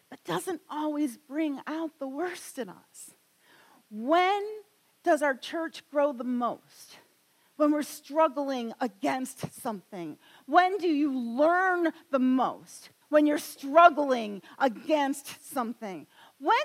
But 0.10 0.24
doesn't 0.24 0.62
always 0.70 1.18
bring 1.18 1.60
out 1.68 1.92
the 2.00 2.08
worst 2.08 2.58
in 2.58 2.70
us. 2.70 3.16
When 3.90 4.44
does 5.04 5.22
our 5.22 5.36
church 5.36 5.84
grow 5.90 6.14
the 6.14 6.24
most? 6.24 6.98
when 7.60 7.74
we're 7.74 7.84
struggling 7.84 8.74
against 8.80 9.62
something? 9.62 10.18
When 10.46 10.78
do 10.78 10.88
you 10.88 11.12
learn 11.12 11.92
the 12.10 12.20
most? 12.20 12.90
When 13.10 13.28
you're 13.28 13.38
struggling 13.38 14.42
against 14.60 15.52
something? 15.52 16.08
When 16.40 16.56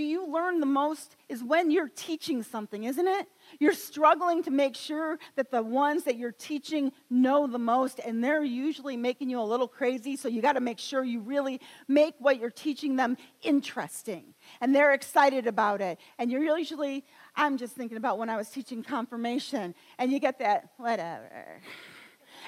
do 0.00 0.06
you 0.06 0.26
learn 0.26 0.60
the 0.60 0.66
most 0.66 1.14
is 1.28 1.44
when 1.44 1.70
you're 1.70 1.90
teaching 1.94 2.42
something, 2.42 2.84
isn't 2.84 3.06
it? 3.06 3.28
You're 3.58 3.74
struggling 3.74 4.42
to 4.44 4.50
make 4.50 4.74
sure 4.74 5.18
that 5.36 5.50
the 5.50 5.62
ones 5.62 6.04
that 6.04 6.16
you're 6.16 6.32
teaching 6.32 6.90
know 7.10 7.46
the 7.46 7.58
most, 7.58 7.98
and 7.98 8.24
they're 8.24 8.42
usually 8.42 8.96
making 8.96 9.28
you 9.28 9.38
a 9.38 9.42
little 9.42 9.68
crazy, 9.68 10.16
so 10.16 10.26
you 10.26 10.40
got 10.40 10.54
to 10.54 10.60
make 10.60 10.78
sure 10.78 11.04
you 11.04 11.20
really 11.20 11.60
make 11.86 12.14
what 12.18 12.40
you're 12.40 12.48
teaching 12.48 12.96
them 12.96 13.18
interesting. 13.42 14.32
And 14.62 14.74
they're 14.74 14.94
excited 14.94 15.46
about 15.46 15.82
it. 15.82 15.98
And 16.18 16.30
you're 16.30 16.56
usually, 16.56 17.04
I'm 17.36 17.58
just 17.58 17.74
thinking 17.74 17.98
about 17.98 18.16
when 18.16 18.30
I 18.30 18.38
was 18.38 18.48
teaching 18.48 18.82
confirmation, 18.82 19.74
and 19.98 20.10
you 20.10 20.18
get 20.18 20.38
that, 20.38 20.70
whatever 20.78 21.60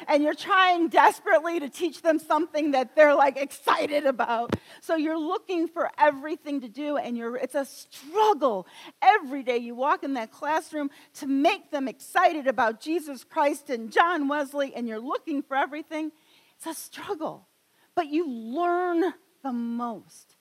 and 0.08 0.22
you're 0.22 0.34
trying 0.34 0.88
desperately 0.88 1.60
to 1.60 1.68
teach 1.68 2.02
them 2.02 2.18
something 2.18 2.72
that 2.72 2.94
they're 2.96 3.14
like 3.14 3.36
excited 3.36 4.06
about. 4.06 4.56
So 4.80 4.96
you're 4.96 5.18
looking 5.18 5.68
for 5.68 5.90
everything 5.98 6.60
to 6.62 6.68
do, 6.68 6.96
and 6.96 7.16
you're, 7.16 7.36
it's 7.36 7.54
a 7.54 7.64
struggle 7.64 8.66
every 9.00 9.42
day. 9.42 9.58
You 9.58 9.74
walk 9.74 10.04
in 10.04 10.14
that 10.14 10.30
classroom 10.30 10.90
to 11.14 11.26
make 11.26 11.70
them 11.70 11.88
excited 11.88 12.46
about 12.46 12.80
Jesus 12.80 13.24
Christ 13.24 13.70
and 13.70 13.92
John 13.92 14.28
Wesley, 14.28 14.74
and 14.74 14.88
you're 14.88 15.00
looking 15.00 15.42
for 15.42 15.56
everything. 15.56 16.12
It's 16.56 16.66
a 16.66 16.74
struggle, 16.74 17.48
but 17.94 18.08
you 18.08 18.28
learn 18.28 19.14
the 19.42 19.52
most. 19.52 20.36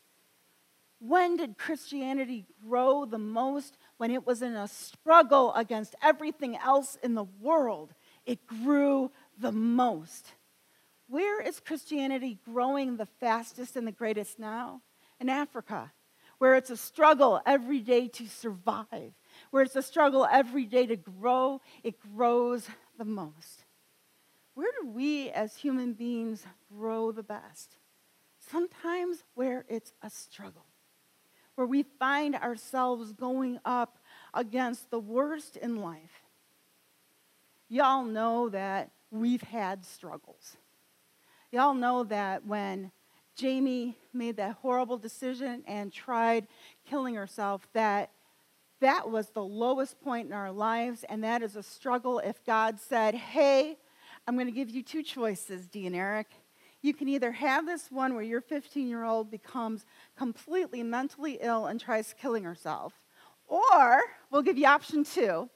When 1.00 1.36
did 1.36 1.58
Christianity 1.58 2.46
grow 2.64 3.06
the 3.06 3.18
most? 3.18 3.76
When 3.98 4.12
it 4.12 4.28
was 4.28 4.44
in 4.44 4.54
a 4.54 4.68
struggle 4.68 5.52
against 5.56 5.96
everything 6.04 6.56
else 6.56 6.96
in 7.02 7.16
the 7.16 7.24
world. 7.24 7.94
It 8.24 8.46
grew 8.46 9.10
the 9.42 9.52
most. 9.52 10.34
Where 11.08 11.42
is 11.42 11.60
Christianity 11.60 12.40
growing 12.46 12.96
the 12.96 13.08
fastest 13.20 13.76
and 13.76 13.86
the 13.86 13.92
greatest 13.92 14.40
now? 14.40 14.82
In 15.20 15.30
Africa, 15.30 15.92
where 16.38 16.56
it's 16.56 16.70
a 16.70 16.78
struggle 16.78 17.42
every 17.46 17.80
day 17.80 18.08
to 18.08 18.28
survive, 18.28 19.14
where 19.52 19.64
it's 19.64 19.76
a 19.76 19.84
struggle 19.84 20.26
every 20.32 20.66
day 20.66 20.86
to 20.86 20.96
grow, 20.96 21.60
it 21.84 22.00
grows 22.16 22.68
the 22.98 23.06
most. 23.06 23.66
Where 24.54 24.72
do 24.82 24.88
we 24.88 25.30
as 25.30 25.56
human 25.56 25.94
beings 25.94 26.46
grow 26.72 27.12
the 27.12 27.24
best? 27.24 27.76
Sometimes 28.50 29.24
where 29.36 29.66
it's 29.70 29.94
a 30.02 30.10
struggle, 30.10 30.66
where 31.56 31.68
we 31.68 31.84
find 31.84 32.36
ourselves 32.36 33.14
going 33.14 33.60
up 33.66 33.98
against 34.34 34.90
the 34.90 35.00
worst 35.00 35.58
in 35.58 35.82
life. 35.82 36.24
Y'all 37.70 38.04
know 38.04 38.50
that 38.50 38.92
we've 39.12 39.42
had 39.42 39.86
struggles. 39.86 40.58
Y'all 41.52 41.74
know 41.74 42.04
that 42.06 42.46
when 42.46 42.92
Jamie 43.36 43.98
made 44.14 44.38
that 44.38 44.54
horrible 44.62 44.98
decision 44.98 45.64
and 45.68 45.92
tried 45.92 46.48
killing 46.86 47.16
herself, 47.16 47.68
that 47.74 48.12
that 48.80 49.12
was 49.12 49.30
the 49.30 49.44
lowest 49.44 50.02
point 50.02 50.28
in 50.28 50.34
our 50.34 50.52
lives, 50.52 51.04
and 51.08 51.24
that 51.24 51.44
is 51.44 51.56
a 51.56 51.64
struggle 51.64 52.20
if 52.20 52.44
God 52.46 52.80
said, 52.80 53.14
Hey, 53.14 53.78
I'm 54.28 54.36
going 54.36 54.48
to 54.48 54.52
give 54.52 54.70
you 54.70 54.82
two 54.82 55.04
choices, 55.04 55.68
Dee 55.68 55.88
and 55.88 55.96
Eric. 55.96 56.28
You 56.82 56.94
can 56.94 57.08
either 57.08 57.32
have 57.32 57.68
this 57.68 57.92
one 57.92 58.16
where 58.16 58.24
your 58.24 58.42
15 58.42 58.88
year 58.88 59.04
old 59.04 59.30
becomes 59.30 59.86
completely 60.18 60.82
mentally 60.82 61.38
ill 61.42 61.68
and 61.68 61.80
tries 61.80 62.14
killing 62.20 62.44
herself, 62.44 62.94
or 63.48 64.02
we'll 64.32 64.42
give 64.42 64.58
you 64.58 64.66
option 64.66 65.04
two 65.04 65.50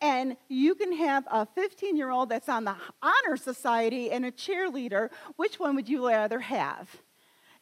and 0.00 0.36
you 0.48 0.74
can 0.74 0.92
have 0.92 1.24
a 1.30 1.46
15 1.46 1.96
year 1.96 2.10
old 2.10 2.28
that's 2.28 2.48
on 2.48 2.64
the 2.64 2.76
honor 3.02 3.36
society 3.36 4.10
and 4.10 4.24
a 4.24 4.30
cheerleader. 4.30 5.10
Which 5.36 5.58
one 5.58 5.74
would 5.76 5.88
you 5.88 6.08
rather 6.08 6.40
have? 6.40 6.88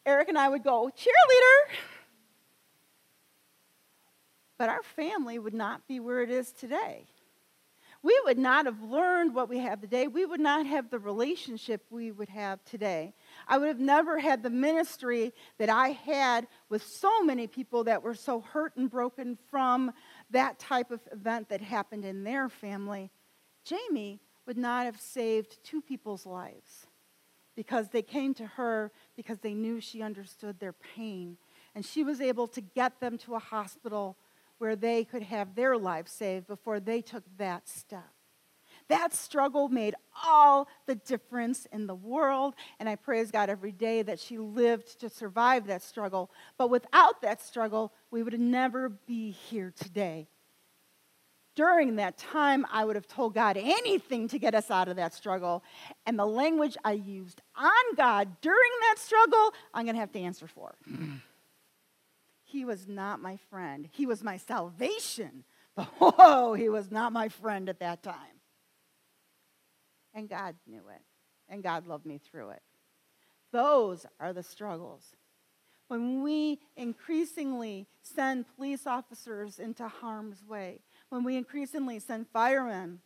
Eric 0.05 0.29
and 0.29 0.37
I 0.37 0.49
would 0.49 0.63
go, 0.63 0.91
cheerleader. 0.97 1.75
But 4.57 4.69
our 4.69 4.83
family 4.83 5.39
would 5.39 5.53
not 5.53 5.87
be 5.87 5.99
where 5.99 6.21
it 6.21 6.29
is 6.29 6.51
today. 6.51 7.05
We 8.03 8.19
would 8.25 8.39
not 8.39 8.65
have 8.65 8.81
learned 8.81 9.35
what 9.35 9.47
we 9.47 9.59
have 9.59 9.79
today. 9.79 10.07
We 10.07 10.25
would 10.25 10.39
not 10.39 10.65
have 10.65 10.89
the 10.89 10.97
relationship 10.97 11.85
we 11.91 12.11
would 12.11 12.29
have 12.29 12.63
today. 12.65 13.13
I 13.47 13.59
would 13.59 13.67
have 13.67 13.79
never 13.79 14.17
had 14.17 14.41
the 14.41 14.49
ministry 14.49 15.33
that 15.59 15.69
I 15.69 15.89
had 15.89 16.47
with 16.69 16.83
so 16.83 17.23
many 17.23 17.45
people 17.45 17.83
that 17.83 18.01
were 18.01 18.15
so 18.15 18.41
hurt 18.41 18.75
and 18.75 18.89
broken 18.89 19.37
from 19.51 19.93
that 20.31 20.59
type 20.59 20.91
of 20.91 21.01
event 21.11 21.49
that 21.49 21.61
happened 21.61 22.05
in 22.05 22.23
their 22.23 22.49
family, 22.49 23.11
Jamie 23.63 24.19
would 24.45 24.57
not 24.57 24.85
have 24.85 24.99
saved 24.99 25.63
two 25.63 25.81
people's 25.81 26.25
lives 26.25 26.87
because 27.55 27.89
they 27.89 28.01
came 28.01 28.33
to 28.33 28.45
her 28.45 28.91
because 29.15 29.39
they 29.39 29.53
knew 29.53 29.79
she 29.79 30.01
understood 30.01 30.59
their 30.59 30.73
pain. 30.73 31.37
And 31.75 31.85
she 31.85 32.03
was 32.03 32.19
able 32.19 32.47
to 32.47 32.61
get 32.61 32.99
them 32.99 33.17
to 33.19 33.35
a 33.35 33.39
hospital 33.39 34.17
where 34.57 34.75
they 34.75 35.03
could 35.03 35.23
have 35.23 35.55
their 35.55 35.77
lives 35.77 36.11
saved 36.11 36.47
before 36.47 36.79
they 36.79 37.01
took 37.01 37.23
that 37.37 37.67
step. 37.67 38.11
That 38.91 39.13
struggle 39.13 39.69
made 39.69 39.95
all 40.21 40.67
the 40.85 40.95
difference 40.95 41.65
in 41.71 41.87
the 41.87 41.95
world, 41.95 42.55
and 42.77 42.89
I 42.89 42.97
praise 42.97 43.31
God 43.31 43.49
every 43.49 43.71
day 43.71 44.01
that 44.01 44.19
she 44.19 44.37
lived 44.37 44.99
to 44.99 45.09
survive 45.09 45.67
that 45.67 45.81
struggle. 45.81 46.29
But 46.57 46.69
without 46.69 47.21
that 47.21 47.41
struggle, 47.41 47.93
we 48.11 48.21
would 48.21 48.37
never 48.37 48.89
be 48.89 49.31
here 49.31 49.71
today. 49.73 50.27
During 51.55 51.95
that 51.95 52.17
time, 52.17 52.65
I 52.69 52.83
would 52.83 52.97
have 52.97 53.07
told 53.07 53.33
God 53.33 53.55
anything 53.55 54.27
to 54.27 54.37
get 54.37 54.53
us 54.53 54.69
out 54.69 54.89
of 54.89 54.97
that 54.97 55.13
struggle. 55.13 55.63
And 56.05 56.19
the 56.19 56.25
language 56.25 56.75
I 56.83 56.91
used 56.91 57.41
on 57.55 57.95
God 57.95 58.41
during 58.41 58.71
that 58.89 58.99
struggle, 58.99 59.53
I'm 59.73 59.85
going 59.85 59.95
to 59.95 60.01
have 60.01 60.11
to 60.11 60.19
answer 60.19 60.47
for. 60.47 60.75
Mm. 60.89 61.21
he 62.43 62.65
was 62.65 62.89
not 62.89 63.21
my 63.21 63.37
friend. 63.49 63.87
He 63.89 64.05
was 64.05 64.21
my 64.21 64.35
salvation. 64.35 65.45
But 65.77 65.85
whoa, 65.97 66.13
oh, 66.17 66.53
he 66.55 66.67
was 66.67 66.91
not 66.91 67.13
my 67.13 67.29
friend 67.29 67.69
at 67.69 67.79
that 67.79 68.03
time. 68.03 68.30
And 70.13 70.27
God 70.29 70.55
knew 70.67 70.83
it. 70.89 71.01
And 71.47 71.63
God 71.63 71.87
loved 71.87 72.05
me 72.05 72.17
through 72.17 72.51
it. 72.51 72.61
Those 73.51 74.05
are 74.19 74.33
the 74.33 74.43
struggles. 74.43 75.15
when 75.91 76.23
we 76.23 76.57
increasingly 76.77 77.85
send 78.01 78.45
police 78.55 78.87
officers 78.87 79.59
into 79.59 79.85
harm's 79.85 80.41
way, 80.47 80.79
when 81.09 81.21
we 81.21 81.35
increasingly 81.35 81.99
send 81.99 82.25
firemen 82.31 82.99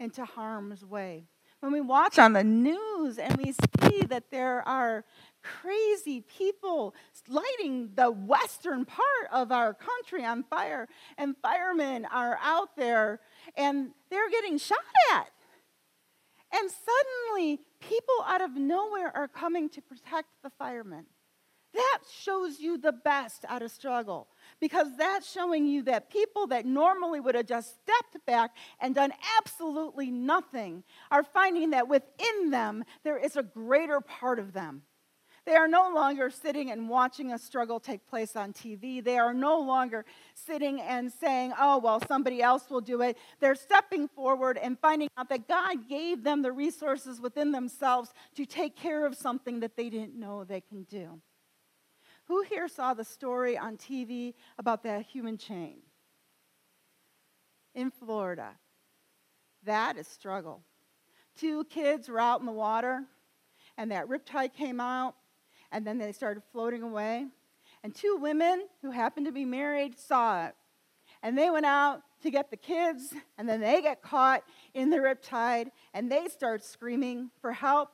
into 0.00 0.24
harm's 0.24 0.84
way, 0.84 1.28
when 1.60 1.70
we 1.70 1.80
watch 1.80 2.18
on 2.18 2.32
the 2.32 2.42
news 2.42 3.16
and 3.16 3.36
we 3.36 3.52
see 3.52 4.00
that 4.06 4.32
there 4.32 4.66
are 4.66 5.04
crazy 5.44 6.20
people 6.20 6.96
lighting 7.28 7.90
the 7.94 8.10
western 8.10 8.84
part 8.84 9.28
of 9.30 9.52
our 9.52 9.72
country 9.72 10.24
on 10.24 10.42
fire, 10.42 10.88
and 11.16 11.36
firemen 11.40 12.04
are 12.06 12.40
out 12.42 12.74
there 12.76 13.20
and 13.56 13.92
they're 14.10 14.30
getting 14.30 14.58
shot 14.58 14.78
at. 15.14 15.30
And 16.52 16.70
suddenly, 16.70 17.60
people 17.80 18.14
out 18.26 18.42
of 18.42 18.54
nowhere 18.54 19.14
are 19.14 19.28
coming 19.28 19.68
to 19.70 19.80
protect 19.80 20.28
the 20.42 20.50
firemen. 20.50 21.06
That 21.74 22.00
shows 22.20 22.60
you 22.60 22.76
the 22.76 22.92
best 22.92 23.46
out 23.48 23.62
of 23.62 23.70
struggle 23.70 24.28
because 24.60 24.88
that's 24.98 25.30
showing 25.30 25.66
you 25.66 25.82
that 25.84 26.10
people 26.10 26.46
that 26.48 26.66
normally 26.66 27.18
would 27.18 27.34
have 27.34 27.46
just 27.46 27.76
stepped 27.82 28.24
back 28.26 28.54
and 28.78 28.94
done 28.94 29.12
absolutely 29.38 30.10
nothing 30.10 30.84
are 31.10 31.22
finding 31.22 31.70
that 31.70 31.88
within 31.88 32.50
them 32.50 32.84
there 33.04 33.16
is 33.16 33.36
a 33.36 33.42
greater 33.42 34.02
part 34.02 34.38
of 34.38 34.52
them. 34.52 34.82
They 35.44 35.56
are 35.56 35.66
no 35.66 35.90
longer 35.92 36.30
sitting 36.30 36.70
and 36.70 36.88
watching 36.88 37.32
a 37.32 37.38
struggle 37.38 37.80
take 37.80 38.06
place 38.06 38.36
on 38.36 38.52
TV. 38.52 39.02
They 39.02 39.18
are 39.18 39.34
no 39.34 39.58
longer 39.58 40.04
sitting 40.34 40.80
and 40.80 41.12
saying, 41.12 41.52
oh, 41.58 41.78
well, 41.78 42.00
somebody 42.06 42.40
else 42.40 42.70
will 42.70 42.80
do 42.80 43.02
it. 43.02 43.18
They're 43.40 43.56
stepping 43.56 44.06
forward 44.06 44.56
and 44.56 44.78
finding 44.78 45.08
out 45.16 45.28
that 45.30 45.48
God 45.48 45.88
gave 45.88 46.22
them 46.22 46.42
the 46.42 46.52
resources 46.52 47.20
within 47.20 47.50
themselves 47.50 48.12
to 48.36 48.46
take 48.46 48.76
care 48.76 49.04
of 49.04 49.16
something 49.16 49.60
that 49.60 49.76
they 49.76 49.90
didn't 49.90 50.14
know 50.14 50.44
they 50.44 50.60
can 50.60 50.84
do. 50.84 51.20
Who 52.26 52.42
here 52.42 52.68
saw 52.68 52.94
the 52.94 53.04
story 53.04 53.58
on 53.58 53.76
TV 53.76 54.34
about 54.58 54.84
that 54.84 55.02
human 55.06 55.38
chain? 55.38 55.78
In 57.74 57.90
Florida. 57.90 58.50
That 59.64 59.96
is 59.96 60.06
struggle. 60.06 60.62
Two 61.36 61.64
kids 61.64 62.08
were 62.08 62.20
out 62.20 62.40
in 62.40 62.46
the 62.46 62.52
water, 62.52 63.04
and 63.76 63.90
that 63.90 64.08
riptide 64.08 64.54
came 64.54 64.80
out, 64.80 65.14
and 65.72 65.86
then 65.86 65.98
they 65.98 66.12
started 66.12 66.42
floating 66.52 66.82
away. 66.82 67.26
And 67.82 67.94
two 67.94 68.16
women 68.20 68.68
who 68.82 68.92
happened 68.92 69.26
to 69.26 69.32
be 69.32 69.44
married 69.44 69.98
saw 69.98 70.46
it. 70.46 70.54
And 71.22 71.36
they 71.36 71.50
went 71.50 71.66
out 71.66 72.02
to 72.22 72.30
get 72.30 72.50
the 72.50 72.56
kids, 72.56 73.12
and 73.38 73.48
then 73.48 73.60
they 73.60 73.82
get 73.82 74.02
caught 74.02 74.44
in 74.74 74.90
the 74.90 74.98
riptide, 74.98 75.70
and 75.92 76.10
they 76.10 76.28
start 76.28 76.64
screaming 76.64 77.30
for 77.40 77.52
help. 77.52 77.90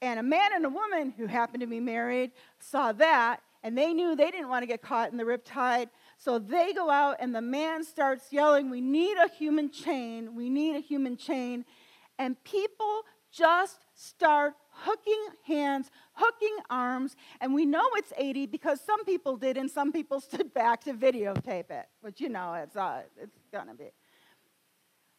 And 0.00 0.18
a 0.18 0.22
man 0.22 0.50
and 0.54 0.64
a 0.64 0.70
woman 0.70 1.12
who 1.16 1.26
happened 1.26 1.60
to 1.60 1.66
be 1.66 1.80
married 1.80 2.32
saw 2.58 2.92
that, 2.92 3.40
and 3.62 3.76
they 3.76 3.92
knew 3.92 4.14
they 4.14 4.30
didn't 4.30 4.48
want 4.48 4.62
to 4.62 4.66
get 4.66 4.80
caught 4.80 5.10
in 5.10 5.16
the 5.16 5.24
riptide. 5.24 5.88
So 6.18 6.38
they 6.38 6.72
go 6.72 6.90
out, 6.90 7.16
and 7.18 7.34
the 7.34 7.42
man 7.42 7.84
starts 7.84 8.32
yelling, 8.32 8.70
We 8.70 8.80
need 8.80 9.16
a 9.16 9.28
human 9.28 9.70
chain. 9.70 10.34
We 10.34 10.48
need 10.48 10.76
a 10.76 10.80
human 10.80 11.16
chain. 11.16 11.64
And 12.18 12.42
people 12.44 13.02
just 13.32 13.78
start 13.94 14.54
hooking 14.70 15.26
hands, 15.46 15.90
hooking 16.16 16.56
arms, 16.68 17.14
and 17.40 17.54
we 17.54 17.64
know 17.64 17.84
it's 17.94 18.12
80 18.16 18.46
because 18.46 18.80
some 18.80 19.04
people 19.04 19.36
did 19.36 19.56
and 19.56 19.70
some 19.70 19.92
people 19.92 20.20
stood 20.28 20.52
back 20.52 20.84
to 20.84 20.94
videotape 20.94 21.70
it, 21.70 21.86
which 22.00 22.20
you 22.20 22.28
know 22.28 22.54
it's, 22.54 22.76
uh, 22.76 23.02
it's 23.20 23.38
gonna 23.52 23.74
be. 23.74 23.90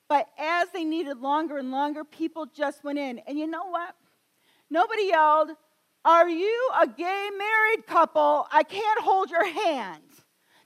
But 0.10 0.28
as 0.38 0.70
they 0.74 0.84
needed 0.84 1.18
longer 1.20 1.58
and 1.58 1.72
longer, 1.72 2.04
people 2.04 2.46
just 2.46 2.84
went 2.84 2.98
in. 2.98 3.20
And 3.28 3.38
you 3.38 3.48
know 3.48 3.68
what? 3.70 3.96
Nobody 4.70 5.08
yelled, 5.08 5.52
Are 6.06 6.30
you 6.30 6.70
a 6.82 6.88
gay 6.88 7.30
married 7.38 7.86
couple? 7.88 8.48
I 8.52 8.64
can't 8.64 9.02
hold 9.02 9.30
your 9.30 9.46
hand. 9.46 10.04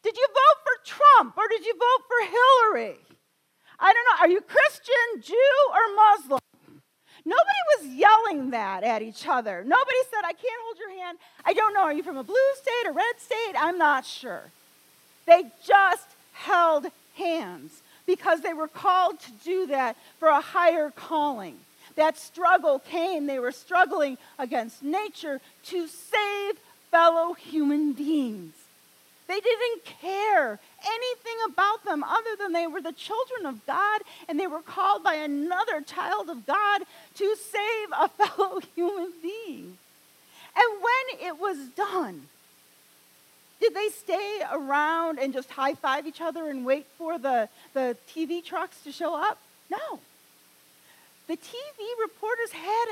Did 0.04 0.18
you 0.18 0.28
vote 0.28 0.64
for 0.64 0.96
Trump 0.96 1.38
or 1.38 1.48
did 1.48 1.66
you 1.66 1.74
vote 1.74 2.04
for 2.08 2.26
Hillary? 2.26 2.98
I 3.80 3.94
don't 3.94 4.06
know. 4.06 4.26
Are 4.26 4.30
you 4.30 4.42
Christian, 4.42 5.22
Jew, 5.22 5.56
or 5.74 5.96
Muslim? 5.96 6.41
Nobody 7.26 7.62
was 7.78 7.88
yelling 7.88 8.52
that 8.52 8.84
at 8.84 9.02
each 9.02 9.28
other. 9.28 9.64
Nobody 9.64 9.98
said, 10.10 10.22
I 10.26 10.34
can't 10.34 10.62
hold 10.64 10.78
your 10.80 11.04
hand. 11.04 11.18
I 11.46 11.54
don't 11.54 11.74
know. 11.74 11.82
Are 11.84 11.94
you 11.94 12.04
from 12.04 12.18
a 12.18 12.24
blue 12.24 12.36
state, 12.56 12.90
a 12.90 12.92
red 12.92 13.20
state? 13.20 13.54
I'm 13.58 13.78
not 13.78 14.06
sure. 14.06 14.44
They 15.28 15.44
just 15.66 16.08
held 16.34 16.88
hands 17.16 17.82
because 18.06 18.42
they 18.42 18.54
were 18.54 18.68
called 18.68 19.20
to 19.20 19.32
do 19.44 19.68
that 19.68 19.96
for 20.20 20.30
a 20.30 20.42
higher 20.42 20.92
calling. 20.92 21.58
That 21.96 22.18
struggle 22.18 22.80
came. 22.80 23.28
They 23.28 23.40
were 23.40 23.52
struggling 23.52 24.18
against 24.40 24.82
nature 24.82 25.40
to 25.66 25.88
save 25.88 26.60
fellow 26.90 27.34
human 27.34 27.94
beings. 27.94 28.54
They 29.28 29.40
didn't 29.40 29.86
care 29.86 30.60
anything 30.84 31.38
about 31.48 31.84
them 31.86 32.04
other 32.04 32.36
than 32.38 32.54
they 32.54 32.68
were 32.68 32.82
the 32.82 32.92
children 32.92 33.46
of 33.46 33.66
God 33.66 34.02
and 34.28 34.40
they 34.40 34.48
were 34.48 34.62
called 34.62 35.04
by 35.04 35.16
another 35.16 35.82
child 35.82 36.30
of 36.30 36.46
God 36.46 36.84
to 37.16 37.36
save 37.36 37.90
a 38.00 38.08
fellow 38.26 38.60
human 38.76 39.12
being. 39.22 39.78
And 40.56 40.82
when 40.82 41.28
it 41.28 41.40
was 41.40 41.58
done, 41.70 42.28
did 43.60 43.76
they 43.76 43.90
stay 43.90 44.42
around 44.52 45.20
and 45.20 45.34
just 45.34 45.52
high 45.52 45.76
five 45.76 46.08
each 46.08 46.20
other 46.20 46.50
and 46.50 46.66
wait 46.66 46.88
for 46.98 47.20
the, 47.20 47.48
the 47.74 47.96
TV 48.14 48.44
trucks 48.44 48.82
to 48.84 48.92
show 48.92 49.16
up? 49.16 49.40
No. 49.70 50.00
The 51.28 51.38
TV 51.38 52.02
reporters 52.02 52.52
had, 52.52 52.86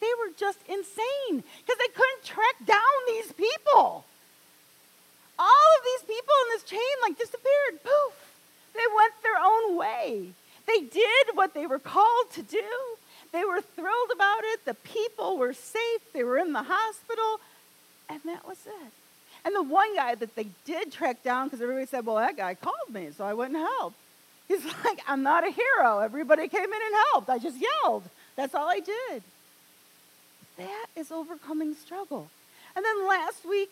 they 0.00 0.06
were 0.18 0.32
just 0.38 0.58
insane 0.68 1.42
because 1.42 1.78
they 1.78 1.92
couldn't 1.92 2.24
track 2.24 2.54
down 2.64 2.78
these 3.08 3.32
people 3.32 4.04
all 5.38 5.68
of 5.78 5.84
these 5.84 6.02
people 6.02 6.34
in 6.42 6.48
this 6.54 6.64
chain 6.64 6.94
like 7.02 7.18
disappeared. 7.18 7.82
Poof. 7.82 8.14
They 8.74 8.86
went 8.96 9.12
their 9.22 9.38
own 9.42 9.76
way. 9.76 10.28
They 10.66 10.80
did 10.80 11.34
what 11.34 11.54
they 11.54 11.66
were 11.66 11.78
called 11.78 12.30
to 12.32 12.42
do. 12.42 12.64
They 13.32 13.44
were 13.44 13.60
thrilled 13.60 14.10
about 14.14 14.44
it. 14.44 14.64
The 14.64 14.74
people 14.74 15.38
were 15.38 15.52
safe. 15.52 16.00
They 16.12 16.24
were 16.24 16.38
in 16.38 16.52
the 16.52 16.62
hospital. 16.62 17.40
And 18.08 18.20
that 18.24 18.46
was 18.46 18.58
it. 18.66 18.92
And 19.44 19.54
the 19.54 19.62
one 19.62 19.96
guy 19.96 20.14
that 20.14 20.34
they 20.36 20.46
did 20.64 20.92
track 20.92 21.22
down, 21.22 21.46
because 21.46 21.60
everybody 21.60 21.86
said, 21.86 22.06
well, 22.06 22.16
that 22.16 22.36
guy 22.36 22.54
called 22.54 22.90
me, 22.92 23.08
so 23.16 23.24
I 23.24 23.34
went 23.34 23.54
and 23.54 23.62
helped. 23.62 23.96
He's 24.48 24.64
like, 24.84 25.00
I'm 25.08 25.22
not 25.22 25.46
a 25.46 25.50
hero. 25.50 25.98
Everybody 25.98 26.48
came 26.48 26.64
in 26.64 26.72
and 26.72 26.94
helped. 27.12 27.28
I 27.28 27.38
just 27.38 27.56
yelled. 27.58 28.04
That's 28.36 28.54
all 28.54 28.68
I 28.68 28.80
did. 28.80 29.22
That 30.58 30.86
is 30.94 31.10
overcoming 31.10 31.74
struggle. 31.74 32.28
And 32.76 32.84
then 32.84 33.08
last 33.08 33.44
week, 33.48 33.70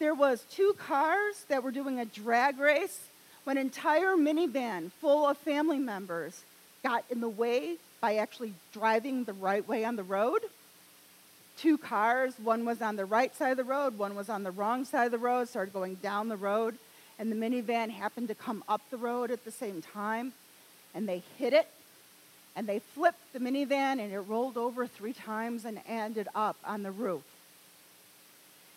there 0.00 0.14
was 0.14 0.42
two 0.50 0.74
cars 0.78 1.44
that 1.48 1.62
were 1.62 1.70
doing 1.70 2.00
a 2.00 2.06
drag 2.06 2.58
race 2.58 3.00
when 3.44 3.58
an 3.58 3.66
entire 3.66 4.16
minivan 4.16 4.90
full 5.00 5.26
of 5.26 5.36
family 5.38 5.78
members 5.78 6.42
got 6.82 7.04
in 7.10 7.20
the 7.20 7.28
way 7.28 7.76
by 8.00 8.16
actually 8.16 8.54
driving 8.72 9.24
the 9.24 9.34
right 9.34 9.66
way 9.68 9.84
on 9.84 9.96
the 9.96 10.02
road. 10.02 10.40
Two 11.58 11.76
cars, 11.76 12.32
one 12.42 12.64
was 12.64 12.80
on 12.80 12.96
the 12.96 13.04
right 13.04 13.36
side 13.36 13.50
of 13.50 13.56
the 13.58 13.64
road, 13.64 13.98
one 13.98 14.16
was 14.16 14.30
on 14.30 14.42
the 14.42 14.50
wrong 14.50 14.86
side 14.86 15.04
of 15.04 15.12
the 15.12 15.18
road, 15.18 15.48
started 15.48 15.74
going 15.74 15.96
down 15.96 16.28
the 16.28 16.36
road, 16.36 16.76
and 17.18 17.30
the 17.30 17.36
minivan 17.36 17.90
happened 17.90 18.28
to 18.28 18.34
come 18.34 18.64
up 18.66 18.80
the 18.90 18.96
road 18.96 19.30
at 19.30 19.44
the 19.44 19.50
same 19.50 19.82
time, 19.82 20.32
and 20.94 21.06
they 21.06 21.22
hit 21.36 21.52
it, 21.52 21.68
and 22.56 22.66
they 22.66 22.78
flipped 22.78 23.34
the 23.34 23.38
minivan, 23.38 24.00
and 24.00 24.10
it 24.10 24.20
rolled 24.20 24.56
over 24.56 24.86
three 24.86 25.12
times 25.12 25.66
and 25.66 25.78
ended 25.86 26.28
up 26.34 26.56
on 26.64 26.82
the 26.82 26.90
roof. 26.90 27.22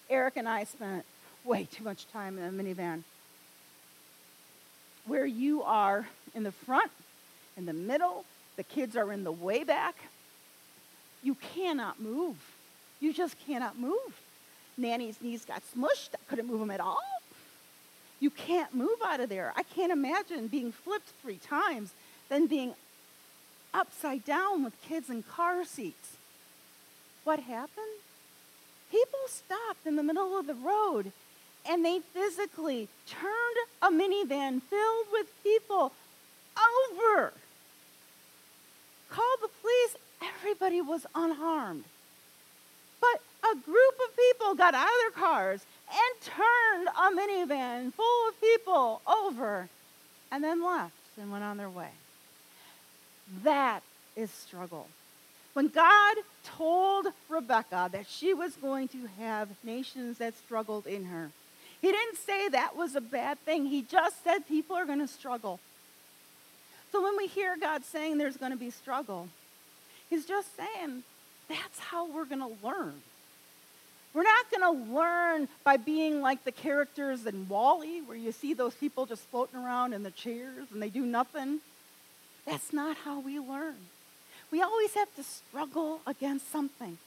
Eric 0.09 0.33
and 0.35 0.49
I 0.49 0.65
spent 0.65 1.05
way 1.43 1.67
too 1.71 1.83
much 1.83 2.07
time 2.11 2.37
in 2.37 2.45
a 2.45 2.51
minivan. 2.51 3.03
Where 5.05 5.25
you 5.25 5.63
are 5.63 6.07
in 6.33 6.43
the 6.43 6.51
front, 6.51 6.91
in 7.57 7.65
the 7.65 7.73
middle, 7.73 8.25
the 8.55 8.63
kids 8.63 8.95
are 8.95 9.11
in 9.11 9.23
the 9.23 9.31
way 9.31 9.63
back, 9.63 9.95
you 11.21 11.35
cannot 11.53 12.01
move. 12.01 12.37
You 12.99 13.13
just 13.13 13.35
cannot 13.45 13.77
move. 13.77 14.21
Nanny's 14.77 15.21
knees 15.21 15.45
got 15.45 15.61
smushed. 15.75 16.09
I 16.13 16.19
couldn't 16.29 16.47
move 16.47 16.59
them 16.59 16.71
at 16.71 16.79
all. 16.79 17.01
You 18.19 18.29
can't 18.29 18.73
move 18.73 18.97
out 19.03 19.19
of 19.19 19.29
there. 19.29 19.53
I 19.55 19.63
can't 19.63 19.91
imagine 19.91 20.47
being 20.47 20.71
flipped 20.71 21.09
three 21.21 21.37
times, 21.37 21.91
then 22.29 22.47
being 22.47 22.73
upside 23.73 24.23
down 24.23 24.63
with 24.63 24.73
kids 24.81 25.09
in 25.09 25.23
car 25.23 25.65
seats. 25.65 26.17
What 27.23 27.39
happened? 27.39 27.99
People 28.91 29.19
stopped 29.27 29.85
in 29.85 29.95
the 29.95 30.03
middle 30.03 30.37
of 30.37 30.47
the 30.47 30.53
road 30.53 31.11
and 31.69 31.83
they 31.83 31.99
physically 31.99 32.87
turned 33.07 33.57
a 33.81 33.89
minivan 33.89 34.61
filled 34.61 35.07
with 35.11 35.27
people 35.43 35.91
over. 36.57 37.33
Called 39.09 39.39
the 39.41 39.49
police, 39.61 39.95
everybody 40.21 40.81
was 40.81 41.05
unharmed. 41.15 41.83
But 42.99 43.21
a 43.51 43.55
group 43.55 43.95
of 44.07 44.15
people 44.15 44.55
got 44.55 44.73
out 44.73 44.87
of 44.87 44.93
their 45.01 45.23
cars 45.23 45.65
and 45.89 46.21
turned 46.21 46.87
a 46.87 47.11
minivan 47.15 47.93
full 47.93 48.29
of 48.29 48.39
people 48.39 49.01
over 49.07 49.69
and 50.31 50.43
then 50.43 50.63
left 50.63 50.93
and 51.19 51.31
went 51.31 51.43
on 51.43 51.57
their 51.57 51.69
way. 51.69 51.91
That 53.43 53.83
is 54.15 54.31
struggle. 54.31 54.87
When 55.53 55.67
God 55.67 56.15
told 56.43 57.07
Rebecca 57.29 57.89
that 57.91 58.07
she 58.09 58.33
was 58.33 58.55
going 58.55 58.87
to 58.89 59.07
have 59.19 59.49
nations 59.63 60.17
that 60.17 60.35
struggled 60.35 60.87
in 60.87 61.05
her, 61.05 61.29
He 61.83 61.91
didn't 61.91 62.17
say 62.17 62.47
that 62.47 62.77
was 62.77 62.95
a 62.95 63.01
bad 63.01 63.37
thing. 63.39 63.65
He 63.65 63.81
just 63.81 64.23
said 64.23 64.47
people 64.47 64.77
are 64.77 64.85
going 64.85 64.99
to 64.99 65.07
struggle. 65.07 65.59
So 66.93 67.03
when 67.03 67.17
we 67.17 67.27
hear 67.27 67.57
God 67.59 67.83
saying 67.83 68.17
there's 68.17 68.37
going 68.37 68.53
to 68.53 68.57
be 68.57 68.69
struggle, 68.69 69.27
He's 70.09 70.25
just 70.25 70.47
saying 70.55 71.03
that's 71.49 71.79
how 71.79 72.09
we're 72.09 72.23
going 72.23 72.39
to 72.39 72.65
learn. 72.65 72.93
We're 74.13 74.23
not 74.23 74.49
going 74.49 74.61
to 74.61 74.93
learn 74.93 75.49
by 75.65 75.75
being 75.75 76.21
like 76.21 76.45
the 76.45 76.53
characters 76.53 77.25
in 77.25 77.49
WALL-E, 77.49 78.03
where 78.03 78.15
you 78.15 78.31
see 78.31 78.53
those 78.53 78.75
people 78.75 79.05
just 79.05 79.23
floating 79.23 79.59
around 79.59 79.91
in 79.91 80.03
the 80.03 80.11
chairs 80.11 80.67
and 80.71 80.81
they 80.81 80.89
do 80.89 81.05
nothing. 81.05 81.59
That's 82.45 82.71
not 82.71 82.95
how 82.95 83.19
we 83.19 83.39
learn. 83.39 83.75
We 84.51 84.61
always 84.61 84.93
have 84.93 85.13
to 85.15 85.23
struggle 85.23 85.99
against 86.07 86.49
something. 86.49 86.97